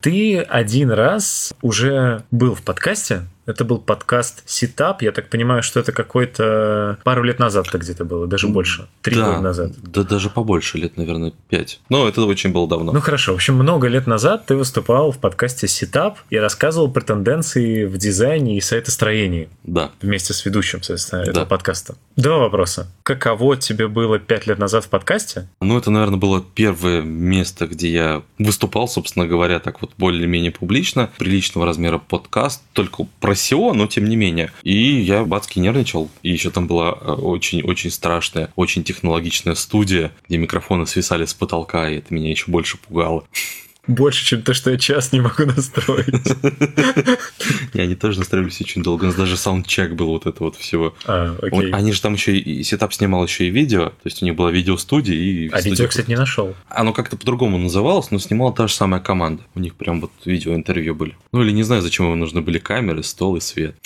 [0.00, 5.02] Ты один раз уже был в подкасте, это был подкаст Ситап.
[5.02, 8.88] Я так понимаю, что это какой-то пару лет назад так где-то было, даже больше.
[9.02, 9.72] Три да, года назад.
[9.82, 11.80] Да, даже побольше, лет, наверное, пять.
[11.88, 12.92] Но это очень было давно.
[12.92, 13.32] Ну хорошо.
[13.32, 17.98] В общем, много лет назад ты выступал в подкасте Ситап и рассказывал про тенденции в
[17.98, 19.48] дизайне и сайтостроении.
[19.64, 19.90] Да.
[20.00, 21.30] Вместе с ведущим, соответственно, да.
[21.30, 21.96] этого подкаста.
[22.16, 22.90] Два вопроса.
[23.02, 25.48] Каково тебе было пять лет назад в подкасте?
[25.60, 31.10] Ну, это, наверное, было первое место, где я выступал, собственно говоря, так вот более-менее публично.
[31.18, 34.52] Приличного размера подкаст, только про SEO, но тем не менее.
[34.62, 36.10] И я бацки нервничал.
[36.22, 41.88] И еще там была очень-очень э, страшная, очень технологичная студия, где микрофоны свисали с потолка,
[41.88, 43.24] и это меня еще больше пугало
[43.86, 46.06] больше, чем то, что я час не могу настроить.
[47.74, 49.04] Не, они тоже настраивались очень долго.
[49.04, 50.94] У нас даже саундчек был вот это вот всего.
[51.06, 51.72] А, окей.
[51.72, 53.86] Они же там еще и сетап снимал еще и видео.
[53.86, 55.48] То есть у них была видеостудия и...
[55.48, 56.54] А видео, кстати, не нашел.
[56.68, 59.42] Оно как-то по-другому называлось, но снимала та же самая команда.
[59.54, 61.16] У них прям вот видеоинтервью были.
[61.32, 63.76] Ну или не знаю, зачем им нужны были камеры, стол и свет.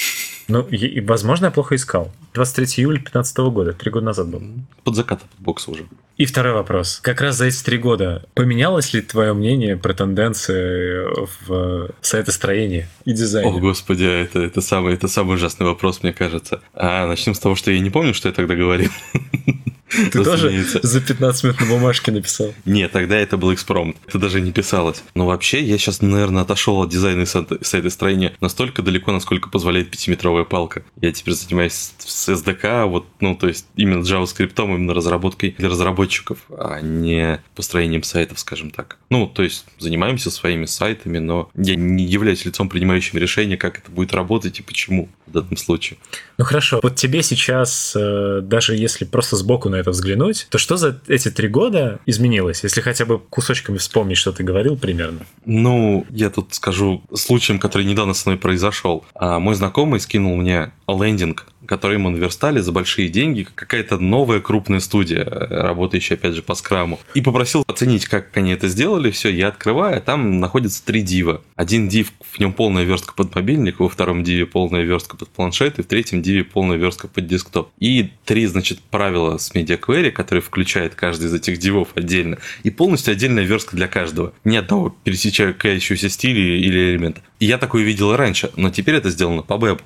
[0.49, 2.13] Ну, и, возможно, я плохо искал.
[2.35, 4.43] 23 июля 2015 года, три года назад был.
[4.83, 5.87] Под закат бокса уже.
[6.17, 7.01] И второй вопрос.
[7.03, 11.07] Как раз за эти три года поменялось ли твое мнение про тенденции
[11.47, 13.51] в сайтостроении и дизайне?
[13.51, 16.61] О, господи, это, это, самый, это самый ужасный вопрос, мне кажется.
[16.73, 18.91] А начнем с того, что я не помню, что я тогда говорил.
[19.91, 22.55] Ты тоже за 15 минут на бумажке написал?
[22.65, 23.97] Нет, тогда это был экспромт.
[24.07, 25.03] Это даже не писалось.
[25.15, 30.45] Но вообще, я сейчас, наверное, отошел от дизайна сайта строения настолько далеко, насколько позволяет пятиметровая
[30.45, 30.85] палка.
[31.01, 36.39] Я теперь занимаюсь с SDK, вот, ну, то есть именно JavaScript, именно разработкой для разработчиков,
[36.51, 38.99] а не построением сайтов, скажем так.
[39.11, 43.91] Ну, то есть занимаемся своими сайтами, но я не являюсь лицом, принимающим решение, как это
[43.91, 45.99] будет работать и почему в данном случае.
[46.39, 50.77] Ну хорошо, вот тебе сейчас, э, даже если просто сбоку на это взглянуть, то что
[50.77, 55.21] за эти три года изменилось, если хотя бы кусочками вспомнить, что ты говорил примерно?
[55.45, 59.05] Ну, я тут скажу случаем, который недавно со мной произошел.
[59.15, 64.81] А, мой знакомый скинул мне лендинг который ему наверстали за большие деньги, какая-то новая крупная
[64.81, 67.01] студия, работающая, опять же, по скраму.
[67.15, 69.11] И попросил оценить, как они это сделали.
[69.11, 71.43] Все, я открываю, а там находится три дива.
[71.57, 75.79] Один див, в нем полная верстка под мобильник, во втором диве полная верстка под планшет,
[75.79, 77.71] и в третьем диве полная верстка под десктоп.
[77.79, 82.39] И три, значит, правила с Media Query, которые включает каждый из этих div ов отдельно.
[82.63, 84.33] И полностью отдельная верстка для каждого.
[84.45, 87.21] Ни одного пересечающегося стиля или элемента.
[87.41, 89.81] И я такое видел раньше, но теперь это сделано по вебу.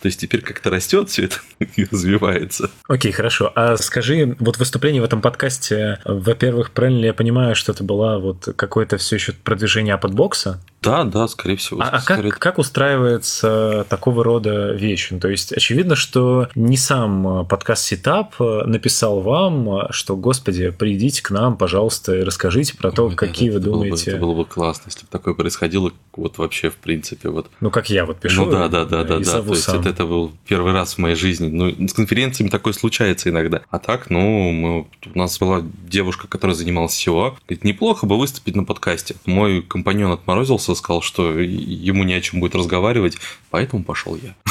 [0.00, 1.36] То есть теперь как-то растет все это
[1.76, 2.70] и развивается.
[2.88, 3.52] Окей, хорошо.
[3.54, 8.18] А скажи, вот выступление в этом подкасте, во-первых, правильно ли я понимаю, что это была
[8.18, 10.60] вот какое-то все еще продвижение апотбокса?
[10.82, 11.80] Да, да, скорее всего.
[11.80, 12.28] А, скорее...
[12.28, 15.08] а как, как устраивается такого рода вещь?
[15.10, 21.30] Ну, то есть, очевидно, что не сам подкаст Сетап написал вам, что, господи, придите к
[21.30, 23.90] нам, пожалуйста, и расскажите про то, Ой, какие да, вы это думаете.
[23.90, 27.48] Было бы, это было бы классно, если бы такое происходило, вот вообще, в принципе, вот.
[27.60, 28.44] Ну, как я вот пишу.
[28.44, 29.42] Ну, да, да, да, да, да.
[29.42, 31.48] То есть, это, это был первый раз в моей жизни.
[31.48, 33.62] Ну, с конференциями такое случается иногда.
[33.70, 37.34] А так, ну, мы, у нас была девушка, которая занималась SEO.
[37.46, 39.16] Говорит, неплохо бы выступить на подкасте.
[39.26, 43.18] Мой компаньон отморозился просто сказал, что ему не о чем будет разговаривать,
[43.50, 44.34] поэтому пошел я.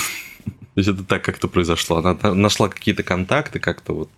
[0.44, 1.98] То есть это так как-то произошло.
[1.98, 4.10] Она нашла какие-то контакты как-то вот.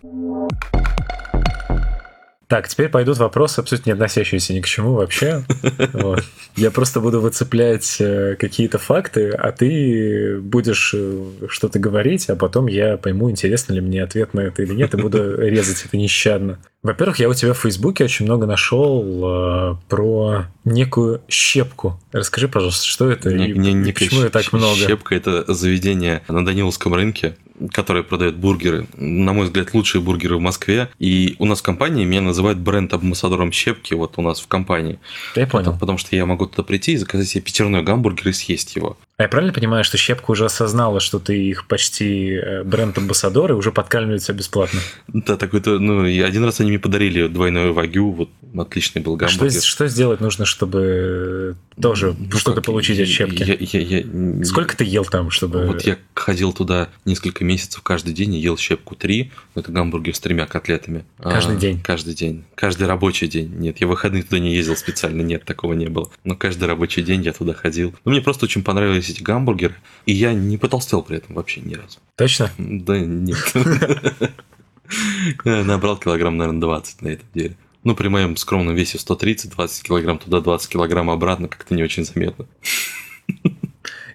[2.46, 5.44] Так, теперь пойдут вопросы, абсолютно не относящиеся ни к чему вообще.
[5.92, 6.22] Вот.
[6.56, 12.66] Я просто буду выцеплять э, какие-то факты, а ты будешь э, что-то говорить, а потом
[12.66, 16.58] я пойму, интересно ли мне ответ на это или нет, и буду резать это нещадно.
[16.82, 21.98] Во-первых, я у тебя в Фейсбуке очень много нашел э, про некую щепку.
[22.12, 24.76] Расскажи, пожалуйста, что это не, и, не, почему щ- так много?
[24.76, 27.36] Щепка– это заведение на Даниловском рынке,
[27.72, 28.86] которое продает бургеры.
[28.96, 30.88] На мой взгляд, лучшие бургеры в Москве.
[30.98, 34.98] И у нас в компании меня называют бренд-амбассадором щепки, вот у нас в компании.
[35.36, 35.64] Я понял.
[35.64, 38.96] Потому, потому что я могу туда прийти и заказать себе пятерной гамбургер и съесть его.
[39.16, 43.54] А я правильно понимаю, что Щепка уже осознала, что ты их почти э, бренд-амбассадор и
[43.54, 44.80] уже подкармливает тебя бесплатно?
[45.06, 49.18] Да, такой-то, ну, и один раз они мне подарили двойную вагю, вот отличный был А
[49.18, 49.52] гамбургер.
[49.52, 53.42] что, что сделать нужно, чтобы тоже Ну, что-то как, получить от Щепки?
[53.42, 55.66] я- я- я- Сколько ты ел там, чтобы...
[55.66, 59.32] Вот я ходил туда несколько месяцев каждый день и ел щепку 3.
[59.54, 61.04] Это гамбургер с тремя котлетами.
[61.20, 61.80] Каждый А, день?
[61.82, 62.44] Каждый день.
[62.54, 63.52] Каждый рабочий день.
[63.58, 65.22] Нет, я в выходные туда не ездил специально.
[65.22, 66.10] Нет, такого не было.
[66.24, 67.94] Но каждый рабочий день я туда ходил.
[68.04, 69.74] Но мне просто очень понравились эти гамбургеры.
[70.06, 71.98] И я не потолстел при этом вообще ни разу.
[72.16, 72.50] Точно?
[72.58, 73.52] Да нет.
[75.44, 77.56] Набрал килограмм, наверное, 20 на этом деле.
[77.84, 82.04] Ну, при моем скромном весе 130, 20 килограмм туда, 20 килограмм обратно, как-то не очень
[82.04, 82.46] заметно.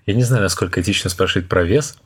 [0.05, 1.97] Я не знаю, насколько этично спрашивать про вес.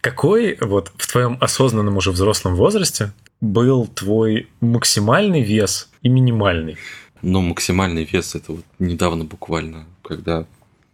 [0.00, 6.78] Какой вот в твоем осознанном уже взрослом возрасте был твой максимальный вес и минимальный?
[7.20, 10.46] Но максимальный вес это вот недавно буквально, когда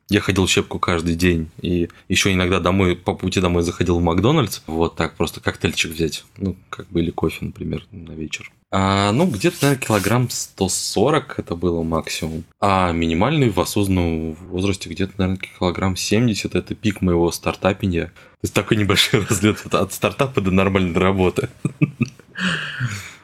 [0.09, 4.03] я ходил в щепку каждый день, и еще иногда домой, по пути домой заходил в
[4.03, 8.53] Макдональдс, вот так, просто коктейльчик взять, ну, как бы, или кофе, например, на вечер.
[8.71, 12.45] А, ну, где-то, наверное, килограмм 140 это было максимум.
[12.61, 18.07] А минимальный в осознанном возрасте где-то, наверное, килограмм 70 это пик моего стартапинга.
[18.07, 21.49] То есть такой небольшой разлет от стартапа до нормальной работы.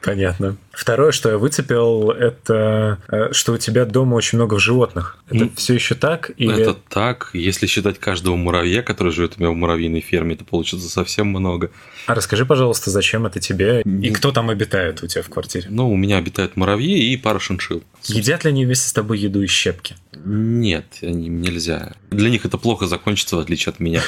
[0.02, 0.56] Понятно.
[0.72, 5.18] Второе, что я выцепил, это э, что у тебя дома очень много животных.
[5.28, 5.54] Это М.
[5.54, 6.30] все еще так?
[6.36, 6.62] Или...
[6.62, 7.30] Это так.
[7.34, 11.70] Если считать каждого муравья, который живет у меня в муравьиной ферме, это получится совсем много.
[12.06, 15.66] А расскажи, пожалуйста, зачем это тебе и кто там обитает у тебя в квартире?
[15.68, 17.82] Ну, у меня обитают муравьи и пара шиншилл.
[18.04, 19.94] Едят ли они вместе с тобой еду из щепки?
[20.24, 21.92] Нет, им нельзя.
[22.10, 24.02] Для них это плохо закончится, в отличие от меня.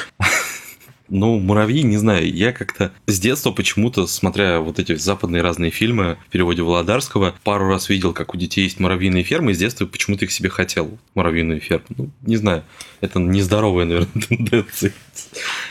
[1.07, 6.17] Ну, муравьи, не знаю, я как-то с детства почему-то, смотря вот эти западные разные фильмы
[6.27, 9.85] в переводе Володарского, пару раз видел, как у детей есть муравьиные фермы, и с детства
[9.85, 11.85] почему-то их себе хотел, муравьиную ферму.
[11.89, 12.63] Ну, не знаю,
[13.01, 14.93] это нездоровая, наверное, тенденция.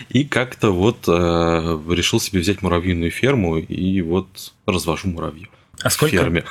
[0.08, 5.48] И как-то вот э, решил себе взять муравьиную ферму, и вот развожу муравьев.
[5.84, 6.16] А В сколько?
[6.16, 6.44] ферме.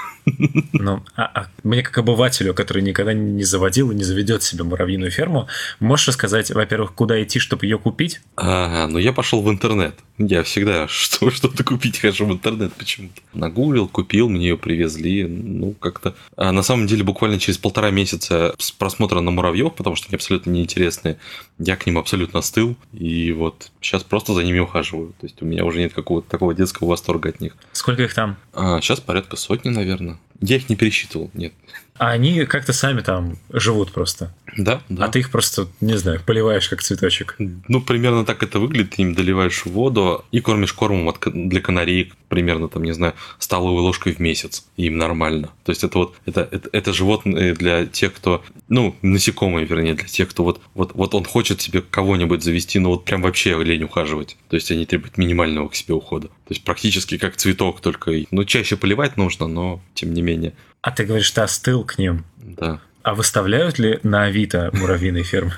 [0.74, 5.10] Ну, а- а мне как обывателю, который никогда не заводил и не заведет себе муравьиную
[5.12, 5.48] ферму,
[5.80, 8.22] можешь рассказать, во-первых, куда идти, чтобы ее купить?
[8.38, 9.96] А, ну я пошел в интернет.
[10.19, 13.22] Я всегда что, что-то купить хожу в интернет почему-то.
[13.34, 15.24] Нагуглил, купил, мне ее привезли.
[15.26, 16.13] Ну, как-то...
[16.38, 20.15] А на самом деле, буквально через полтора месяца с просмотра на муравьев, потому что они
[20.15, 21.17] абсолютно неинтересные,
[21.58, 22.76] я к ним абсолютно остыл.
[22.93, 25.10] И вот сейчас просто за ними ухаживаю.
[25.19, 27.54] То есть у меня уже нет какого-то такого детского восторга от них.
[27.72, 28.38] Сколько их там?
[28.54, 30.17] А, сейчас порядка сотни, наверное.
[30.41, 31.54] Я их не пересчитывал, нет.
[31.98, 34.34] А они как-то сами там живут просто.
[34.58, 35.06] Да, да.
[35.06, 37.36] А ты их просто, не знаю, поливаешь как цветочек.
[37.38, 38.91] Ну, примерно так это выглядит.
[38.91, 44.13] Ты им доливаешь воду и кормишь кормом для канареек примерно, там, не знаю, столовой ложкой
[44.13, 44.65] в месяц.
[44.76, 45.52] Им нормально.
[45.63, 50.08] То есть это вот, это, это, это животные для тех, кто, ну, насекомые, вернее, для
[50.08, 53.84] тех, кто вот, вот, вот он хочет себе кого-нибудь завести, но вот прям вообще лень
[53.84, 54.36] ухаживать.
[54.50, 56.28] То есть они требуют минимального к себе ухода.
[56.28, 60.91] То есть практически как цветок, только, ну, чаще поливать нужно, но тем не менее, А
[60.91, 62.23] ты говоришь, ты остыл к ним.
[62.38, 62.79] да.
[63.03, 65.51] А выставляют ли на Авито муравьиные фермы?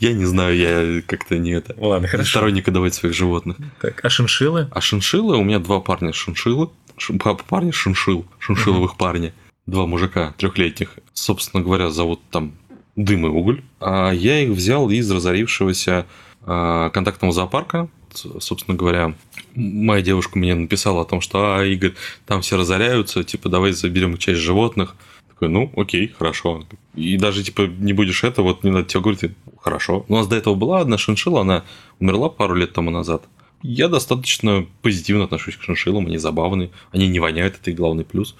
[0.00, 1.74] Я не знаю, я как-то не это...
[1.78, 2.28] Ладно, хорошо.
[2.30, 3.56] сторонник давать своих животных.
[3.80, 4.68] Так, а шиншиллы?
[4.72, 9.32] А шиншиллы, у меня два парня шиншиллы, ш- па- парня шиншилл, шиншилловых парня,
[9.66, 12.52] два мужика трехлетних, собственно говоря, зовут там
[12.96, 13.62] Дым и Уголь.
[13.80, 16.06] А я их взял из разорившегося
[16.42, 17.88] а, контактного зоопарка.
[18.14, 19.14] Собственно говоря,
[19.54, 21.94] моя девушка мне написала о том, что, а, Игорь,
[22.26, 24.96] там все разоряются, типа, давай заберем часть животных.
[25.28, 26.64] Такой, ну, окей, хорошо.
[26.94, 30.04] И даже, типа, не будешь это, вот не надо тебе говорить, хорошо.
[30.08, 31.64] У нас до этого была одна шиншилла, она
[31.98, 33.24] умерла пару лет тому назад.
[33.62, 38.34] Я достаточно позитивно отношусь к шиншиллам, они забавные, они не воняют, это и главный плюс.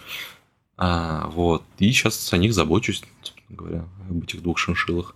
[0.77, 1.63] А, вот.
[1.79, 3.05] И сейчас о них забочусь,
[3.53, 5.15] говоря, об этих двух шиншиллах.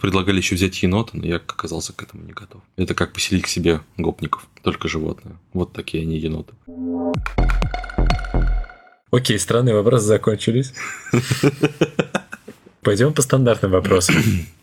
[0.00, 2.62] Предлагали еще взять енота, но я оказался к этому не готов.
[2.76, 5.36] Это как поселить к себе гопников, только животные.
[5.52, 6.54] Вот такие они еноты.
[9.10, 10.74] Окей, странные вопросы закончились.
[12.82, 14.16] Пойдем по стандартным вопросам.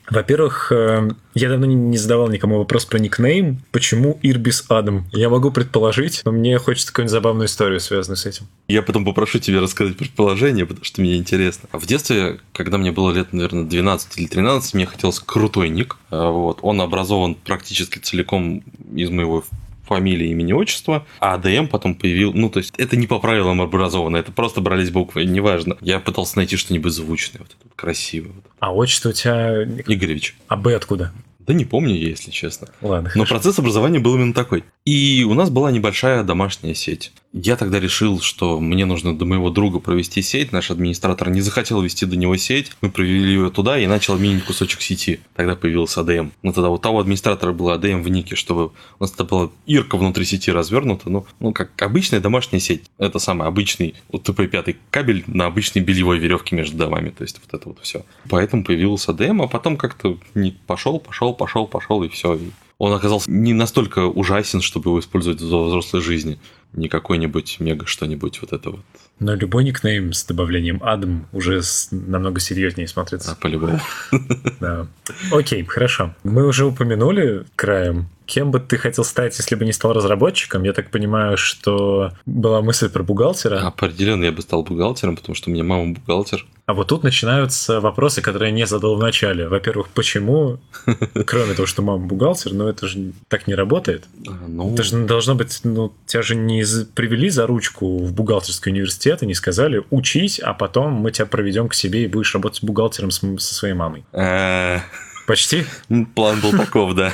[0.09, 3.61] Во-первых, э, я давно не- задавал никому вопрос про никнейм.
[3.71, 5.07] Почему Ирбис Адам?
[5.11, 8.45] Я могу предположить, но мне хочется какую-нибудь забавную историю, связанную с этим.
[8.67, 11.67] Я потом попрошу тебя рассказать предположение, потому что мне интересно.
[11.71, 15.97] В детстве, когда мне было лет, наверное, 12 или 13, мне хотелось крутой ник.
[16.11, 16.59] А, Вот.
[16.61, 18.63] Он образован практически целиком
[18.93, 19.43] из моего
[19.87, 24.17] фамилии, имени, отчества, а АДМ потом появил, ну, то есть это не по правилам образовано,
[24.17, 25.77] это просто брались буквы, неважно.
[25.81, 28.31] Я пытался найти что-нибудь звучное, вот это красивое.
[28.33, 28.45] Вот.
[28.59, 29.63] А отчество у тебя...
[29.63, 30.35] Игоревич.
[30.47, 31.11] А Б откуда?
[31.39, 32.69] Да не помню я, если честно.
[32.81, 33.35] Ладно, Но хорошо.
[33.35, 34.63] процесс образования был именно такой.
[34.83, 37.11] И у нас была небольшая домашняя сеть.
[37.37, 40.53] Я тогда решил, что мне нужно до моего друга провести сеть.
[40.53, 42.71] Наш администратор не захотел вести до него сеть.
[42.79, 45.19] Мы провели ее туда и начал обменить кусочек сети.
[45.35, 46.31] Тогда появился ADM.
[46.43, 48.71] Но тогда у того администратора был ADM в нике, чтобы у
[49.01, 51.09] нас это была ирка внутри сети развернута.
[51.09, 52.83] Ну, ну как обычная домашняя сеть.
[52.99, 57.09] Это самый обычный вот ТП-5 кабель на обычной бельевой веревке между домами.
[57.09, 58.05] То есть вот это вот все.
[58.29, 62.39] Поэтому появился ADM, а потом как-то не пошел, пошел, пошел, пошел и все
[62.77, 66.39] он оказался не настолько ужасен, чтобы его использовать в взрослой жизни.
[66.75, 68.81] Не какой-нибудь мега что-нибудь вот это вот.
[69.19, 71.61] Но любой никнейм с добавлением Адам уже
[71.91, 73.31] намного серьезнее смотрится.
[73.31, 73.79] А, по-любому.
[74.59, 74.87] Да.
[75.31, 76.15] Окей, хорошо.
[76.23, 80.63] Мы уже упомянули краем Кем бы ты хотел стать, если бы не стал разработчиком?
[80.63, 83.59] Я так понимаю, что была мысль про бухгалтера.
[83.59, 86.45] Определенно я бы стал бухгалтером, потому что у меня мама бухгалтер.
[86.65, 89.47] А вот тут начинаются вопросы, которые я не задал в начале.
[89.47, 90.57] Во-первых, почему,
[91.25, 94.05] кроме того, что мама бухгалтер, но это же так не работает.
[94.27, 94.73] А, ну...
[94.73, 96.63] Это же должно быть, ну, тебя же не
[96.93, 101.69] привели за ручку в бухгалтерский университет и не сказали, учись, а потом мы тебя проведем
[101.69, 104.03] к себе и будешь работать бухгалтером со своей мамой.
[104.13, 104.79] Э,
[105.27, 105.65] Почти?
[106.13, 107.11] План был таков, да.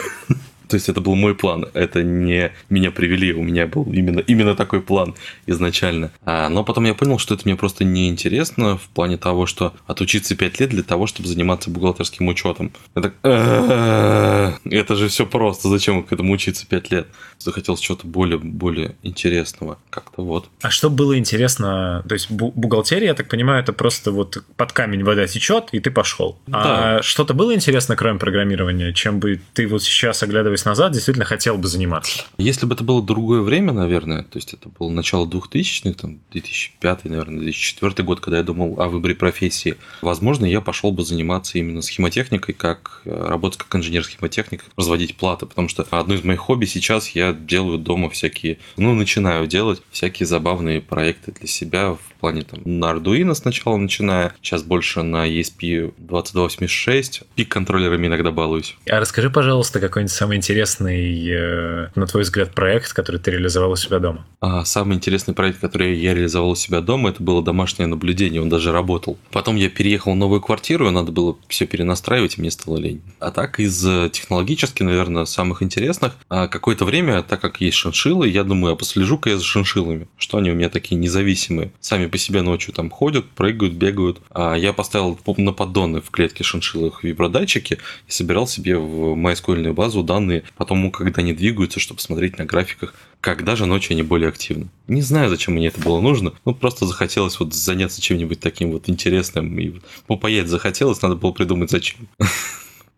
[0.71, 4.55] То есть это был мой план, это не меня привели, у меня был именно, именно
[4.55, 6.11] такой план изначально.
[6.23, 10.33] А, но потом я понял, что это мне просто неинтересно в плане того, что отучиться
[10.33, 12.71] 5 лет для того, чтобы заниматься бухгалтерским учетом.
[12.93, 17.07] Так, это же все просто, зачем к этому учиться 5 лет?
[17.43, 20.49] Захотелось чего-то более, более интересного, как-то вот.
[20.61, 22.03] А что было интересно?
[22.07, 25.91] То есть бухгалтерия, я так понимаю, это просто вот под камень вода течет, и ты
[25.91, 26.39] пошел.
[26.47, 26.97] Да.
[26.97, 31.25] А что-то было интересно, кроме программирования, чем бы ты вот сейчас, оглядываясь оглядываясь назад, действительно
[31.25, 32.23] хотел бы заниматься.
[32.37, 37.05] Если бы это было другое время, наверное, то есть это было начало 2000-х, там, 2005,
[37.05, 41.81] наверное, 2004 год, когда я думал о выборе профессии, возможно, я пошел бы заниматься именно
[41.81, 47.09] схемотехникой, как э, работать как инженер-схемотехник, разводить платы, потому что одно из моих хобби сейчас
[47.09, 52.61] я делаю дома всякие, ну, начинаю делать всякие забавные проекты для себя в плане там
[52.63, 58.77] на Arduino сначала начиная, сейчас больше на ESP2286, пик-контроллерами иногда балуюсь.
[58.89, 63.75] А расскажи, пожалуйста, какой-нибудь самый интересный, э, на твой взгляд, проект, который ты реализовал у
[63.75, 64.25] себя дома?
[64.39, 68.49] А, самый интересный проект, который я реализовал у себя дома, это было домашнее наблюдение, он
[68.49, 69.17] даже работал.
[69.31, 73.01] Потом я переехал в новую квартиру, и надо было все перенастраивать, и мне стало лень.
[73.19, 78.27] А так, из э, технологически, наверное, самых интересных, а какое-то время, так как есть шиншиллы,
[78.27, 82.17] я думаю, а послежу-ка я за шиншиллами, что они у меня такие независимые, сами по
[82.17, 84.21] себе ночью там ходят, прыгают, бегают.
[84.31, 90.03] А я поставил на поддоны в клетке шиншиллах вибродатчики и собирал себе в MySQL базу
[90.03, 94.29] данные по тому, когда они двигаются, чтобы смотреть на графиках, когда же ночью они более
[94.29, 94.67] активны.
[94.87, 98.89] Не знаю, зачем мне это было нужно, ну просто захотелось вот заняться чем-нибудь таким вот
[98.89, 102.07] интересным и попаять захотелось, надо было придумать зачем.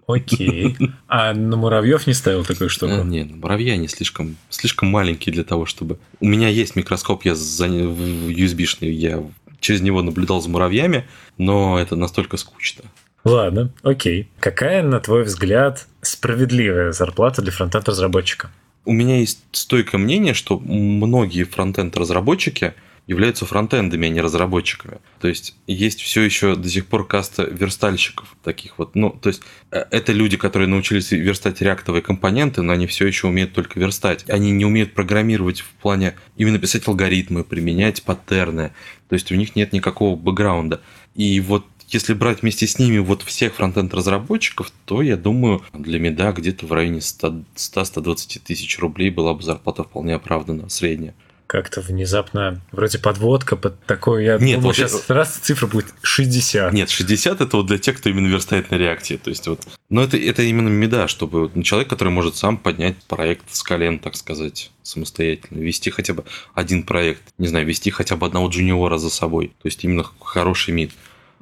[0.07, 0.75] Окей.
[1.07, 2.93] А на муравьев не ставил такую штуку?
[2.93, 5.99] А, не, муравьи они слишком, слишком маленькие для того, чтобы...
[6.19, 7.67] У меня есть микроскоп, я за...
[7.67, 9.23] USB-шный, я
[9.59, 11.05] через него наблюдал за муравьями,
[11.37, 12.83] но это настолько скучно.
[13.23, 14.27] Ладно, окей.
[14.39, 18.49] Какая, на твой взгляд, справедливая зарплата для фронтенд-разработчика?
[18.85, 22.73] У меня есть стойкое мнение, что многие фронтенд-разработчики–
[23.05, 24.99] являются фронтендами, а не разработчиками.
[25.19, 28.95] То есть есть все еще до сих пор каста верстальщиков таких вот.
[28.95, 29.41] Ну, то есть
[29.71, 34.29] э, это люди, которые научились верстать реактовые компоненты, но они все еще умеют только верстать.
[34.29, 38.71] Они не умеют программировать в плане именно писать алгоритмы, применять паттерны.
[39.09, 40.81] То есть у них нет никакого бэкграунда.
[41.13, 46.31] И вот если брать вместе с ними вот всех фронтенд-разработчиков, то я думаю, для меда
[46.31, 51.13] где-то в районе 100-120 тысяч рублей была бы зарплата вполне оправдана, средняя
[51.47, 55.13] как-то внезапно, вроде подводка под такой, я Нет, думал, вот сейчас это...
[55.13, 56.73] раз цифра будет 60.
[56.73, 60.01] Нет, 60 это вот для тех, кто именно верстает на реакции, то есть вот, но
[60.01, 64.15] это, это именно меда, чтобы вот человек, который может сам поднять проект с колен, так
[64.15, 66.23] сказать, самостоятельно, вести хотя бы
[66.53, 70.73] один проект, не знаю, вести хотя бы одного джуниора за собой, то есть именно хороший
[70.73, 70.91] мид.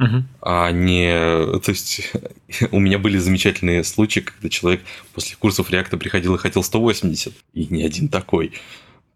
[0.01, 0.23] Угу.
[0.41, 1.59] А не...
[1.59, 2.11] То есть
[2.71, 4.81] у меня были замечательные случаи, когда человек
[5.13, 8.53] после курсов реакта приходил и хотел 180, и не один такой.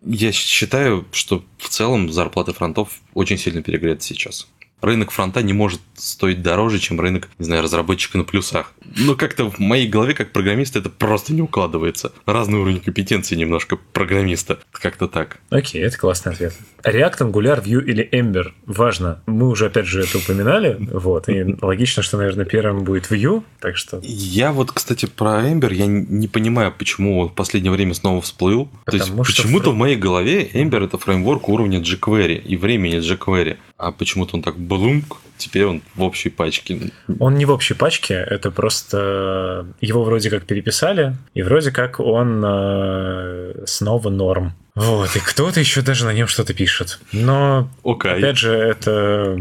[0.05, 4.47] Я считаю, что в целом зарплаты фронтов очень сильно перегреты сейчас.
[4.85, 8.71] Рынок фронта не может стоить дороже, чем рынок, не знаю, разработчика на плюсах.
[8.97, 12.11] Но как-то в моей голове, как программиста, это просто не укладывается.
[12.27, 14.59] Разный уровень компетенции немножко программиста.
[14.71, 15.39] Как-то так.
[15.49, 16.53] Окей, это классный ответ.
[16.83, 18.51] React, Angular, Vue или Ember?
[18.67, 19.23] Важно.
[19.25, 20.77] Мы уже, опять же, это упоминали.
[20.79, 21.29] Вот.
[21.29, 23.43] И логично, что, наверное, первым будет Vue.
[23.59, 23.99] Так что...
[24.03, 28.69] Я вот, кстати, про Ember, я не понимаю, почему он в последнее время снова всплыл.
[28.85, 29.75] Потому То есть, почему-то фрейм...
[29.75, 33.57] в моей голове Ember это фреймворк уровня jQuery и времени jQuery.
[33.77, 36.91] А почему-то он так блумк, теперь он в общей пачке.
[37.19, 42.43] Он не в общей пачке, это просто его вроде как переписали, и вроде как он
[42.45, 44.53] э, снова норм.
[44.75, 46.99] Вот, и кто-то еще даже на нем что-то пишет.
[47.13, 48.17] Но, okay.
[48.17, 49.37] опять же, это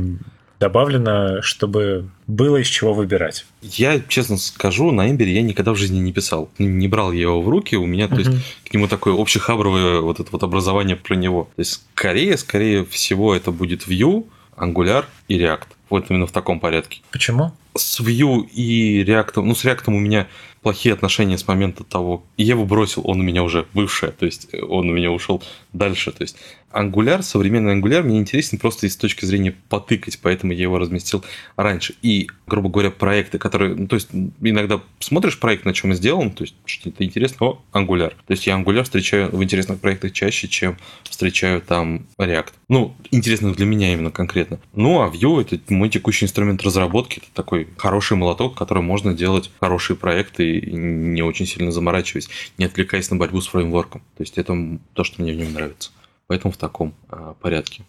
[0.61, 3.45] добавлено, чтобы было из чего выбирать.
[3.61, 6.51] Я, честно скажу, на Эмбере я никогда в жизни не писал.
[6.59, 8.31] Не брал я его в руки, у меня, то есть,
[8.69, 11.51] к нему такое общехабровое вот это вот образование про него.
[11.57, 14.25] То есть, скорее, скорее всего, это будет Vue,
[14.57, 15.67] Angular и React.
[15.91, 17.03] Вот именно в таком порядке.
[17.11, 17.53] Почему?
[17.77, 20.29] С Vue и React, ну, с React у меня
[20.63, 24.49] плохие отношения с момента того, я его бросил, он у меня уже бывший, то есть
[24.55, 26.37] он у меня ушел дальше, то есть
[26.75, 31.25] Angular, современный Angular мне интересен просто с точки зрения потыкать, поэтому я его разместил
[31.57, 31.95] раньше.
[32.03, 33.75] И, грубо говоря, проекты, которые...
[33.75, 34.09] Ну, то есть,
[34.41, 38.11] иногда смотришь проект, на чем сделан, то есть, что-то интересно, о, Angular.
[38.27, 42.53] То есть, я Angular встречаю в интересных проектах чаще, чем встречаю там React.
[42.69, 44.59] Ну, интересно для меня именно конкретно.
[44.75, 49.51] Ну, а Vue— это мой текущий инструмент разработки, это такой хороший молоток, которым можно делать
[49.61, 54.03] хорошие проекты, не очень сильно заморачиваясь, не отвлекаясь на борьбу с фреймворком.
[54.17, 54.55] То есть, это
[54.93, 55.91] то, что мне в нем нравится.
[56.27, 57.85] Поэтому в таком а, порядке.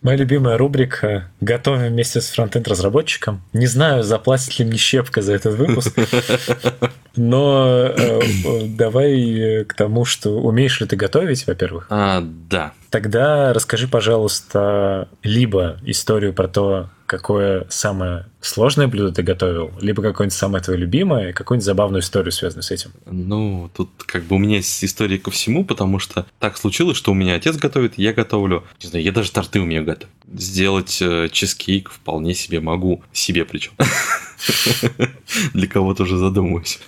[0.00, 3.42] Моя любимая рубрика «Готовим вместе с фронтенд-разработчиком».
[3.52, 5.98] Не знаю, заплатит ли мне щепка за этот выпуск,
[7.16, 8.20] но э,
[8.68, 11.88] давай к тому, что умеешь ли ты готовить, во-первых.
[11.90, 12.74] А, да.
[12.90, 20.36] Тогда расскажи, пожалуйста, либо историю про то, какое самое сложное блюдо ты готовил, либо какое-нибудь
[20.36, 22.92] самое твое любимое, какую-нибудь забавную историю, связанную с этим?
[23.06, 27.10] Ну, тут как бы у меня есть история ко всему, потому что так случилось, что
[27.10, 28.64] у меня отец готовит, я готовлю.
[28.82, 30.12] Не знаю, я даже торты умею готовить.
[30.32, 33.02] Сделать э, чизкейк вполне себе могу.
[33.12, 33.72] Себе причем.
[35.54, 36.80] Для кого-то уже задумываюсь.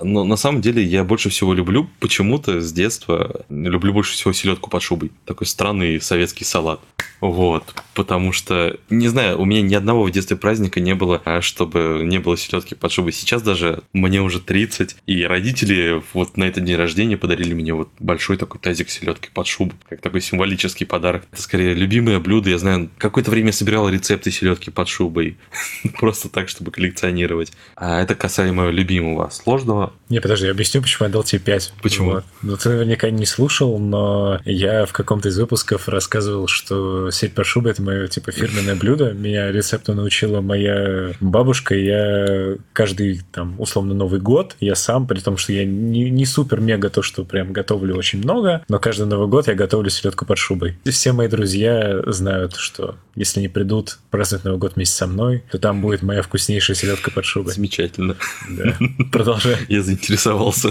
[0.00, 4.70] Но на самом деле я больше всего люблю, почему-то с детства, люблю больше всего селедку
[4.70, 5.12] под шубой.
[5.24, 6.80] Такой странный советский салат.
[7.22, 7.72] Вот.
[7.94, 12.02] Потому что, не знаю, у меня ни одного в детстве праздника не было, а чтобы
[12.04, 13.12] не было селедки под шубой.
[13.12, 17.90] Сейчас даже мне уже 30, и родители вот на этот день рождения подарили мне вот
[18.00, 21.24] большой такой тазик селедки под шубу, как такой символический подарок.
[21.30, 22.50] Это скорее любимое блюдо.
[22.50, 25.36] Я знаю, какое-то время собирал рецепты селедки под шубой.
[26.00, 27.52] Просто так, чтобы коллекционировать.
[27.76, 29.28] А это касаемо любимого.
[29.30, 29.92] Сложного?
[30.12, 31.72] Не, подожди, я объясню, почему я дал тебе 5.
[31.82, 32.10] Почему?
[32.10, 32.24] Вот.
[32.42, 37.46] Ну, ты наверняка не слушал, но я в каком-то из выпусков рассказывал, что сеть под
[37.46, 39.12] шубой– это мое, типа, фирменное блюдо.
[39.12, 45.18] Меня рецепту научила моя бабушка, и я каждый, там, условно, Новый год, я сам, при
[45.18, 49.28] том, что я не, не супер-мега то, что прям готовлю очень много, но каждый Новый
[49.28, 50.76] год я готовлю селедку под шубой.
[50.84, 55.42] И все мои друзья знают, что если не придут праздновать Новый год вместе со мной,
[55.50, 57.54] то там будет моя вкуснейшая селедка под шубой.
[57.54, 58.16] Замечательно.
[58.50, 58.76] Да.
[59.10, 59.56] Продолжай.
[59.68, 60.70] Я заинтересовался.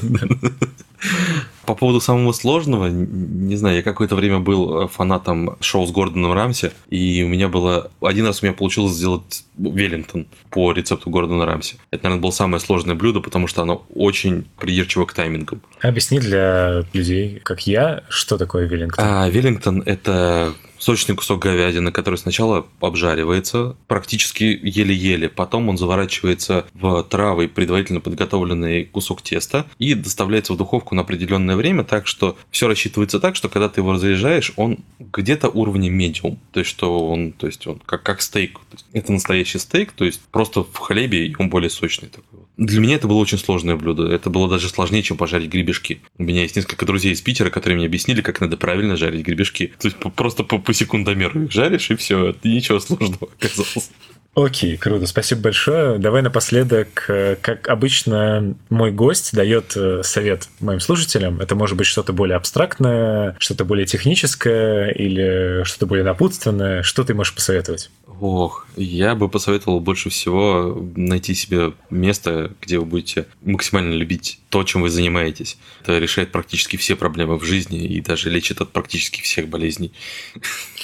[1.65, 6.71] По поводу самого сложного, не знаю, я какое-то время был фанатом шоу с Гордоном Рамси,
[6.89, 7.91] и у меня было...
[8.01, 11.77] Один раз у меня получилось сделать Веллингтон по рецепту Гордона Рамси.
[11.91, 15.61] Это, наверное, было самое сложное блюдо, потому что оно очень придирчиво к таймингам.
[15.81, 19.05] Объясни для людей, как я, что такое Веллингтон.
[19.07, 27.03] А, Веллингтон– это сочный кусок говядины, который сначала обжаривается практически еле-еле, потом он заворачивается в
[27.03, 32.67] травы, предварительно подготовленный кусок теста и доставляется в духовку на определенное время, так что все
[32.67, 37.31] рассчитывается так, что когда ты его разряжаешь, он где-то уровня медиум, то есть что он,
[37.31, 38.59] то есть он как, как стейк,
[38.93, 42.30] это настоящий стейк, то есть просто в хлебе и он более сочный такой.
[42.61, 44.05] Для меня это было очень сложное блюдо.
[44.05, 45.99] Это было даже сложнее, чем пожарить гребешки.
[46.19, 49.73] У меня есть несколько друзей из Питера, которые мне объяснили, как надо правильно жарить гребешки.
[49.79, 52.35] То есть просто по, по секундомеру их жаришь, и все.
[52.43, 53.89] Ничего сложного оказалось.
[54.33, 55.99] Окей, круто, спасибо большое.
[55.99, 61.41] Давай напоследок, э, как обычно, мой гость дает э, совет моим слушателям.
[61.41, 66.81] Это может быть что-то более абстрактное, что-то более техническое или что-то более напутственное.
[66.81, 67.89] Что ты можешь посоветовать?
[68.21, 74.63] Ох, я бы посоветовал больше всего найти себе место, где вы будете максимально любить то,
[74.63, 75.57] чем вы занимаетесь.
[75.81, 79.91] Это решает практически все проблемы в жизни и даже лечит от практически всех болезней.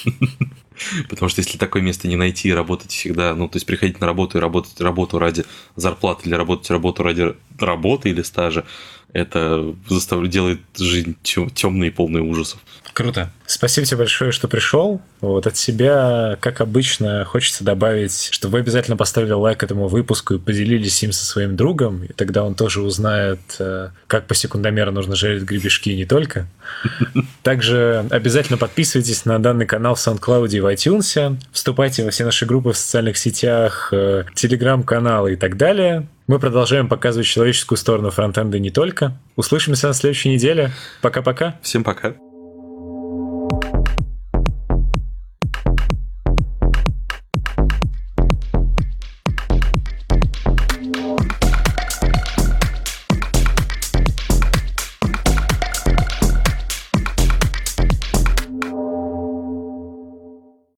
[1.08, 4.06] Потому что если такое место не найти и работать всегда, ну, то есть приходить на
[4.06, 5.44] работу и работать работу ради
[5.76, 8.64] зарплаты или работать работу ради работы или стажа,
[9.12, 12.60] это заставляет, делает жизнь темной и полной ужасов.
[12.92, 13.30] Круто.
[13.46, 15.00] Спасибо тебе большое, что пришел.
[15.20, 20.38] Вот от себя, как обычно, хочется добавить, что вы обязательно поставили лайк этому выпуску и
[20.38, 25.14] поделились им со своим другом, и тогда он тоже узнает, э, как по секундомеру нужно
[25.14, 26.48] жарить гребешки не только.
[27.44, 32.46] Также обязательно подписывайтесь на данный канал в SoundCloud и в iTunes, вступайте во все наши
[32.46, 36.08] группы в социальных сетях, э, телеграм-каналы и так далее.
[36.28, 39.18] Мы продолжаем показывать человеческую сторону фронтенда не только.
[39.34, 40.72] Услышимся на следующей неделе.
[41.00, 41.58] Пока-пока.
[41.62, 42.16] Всем пока.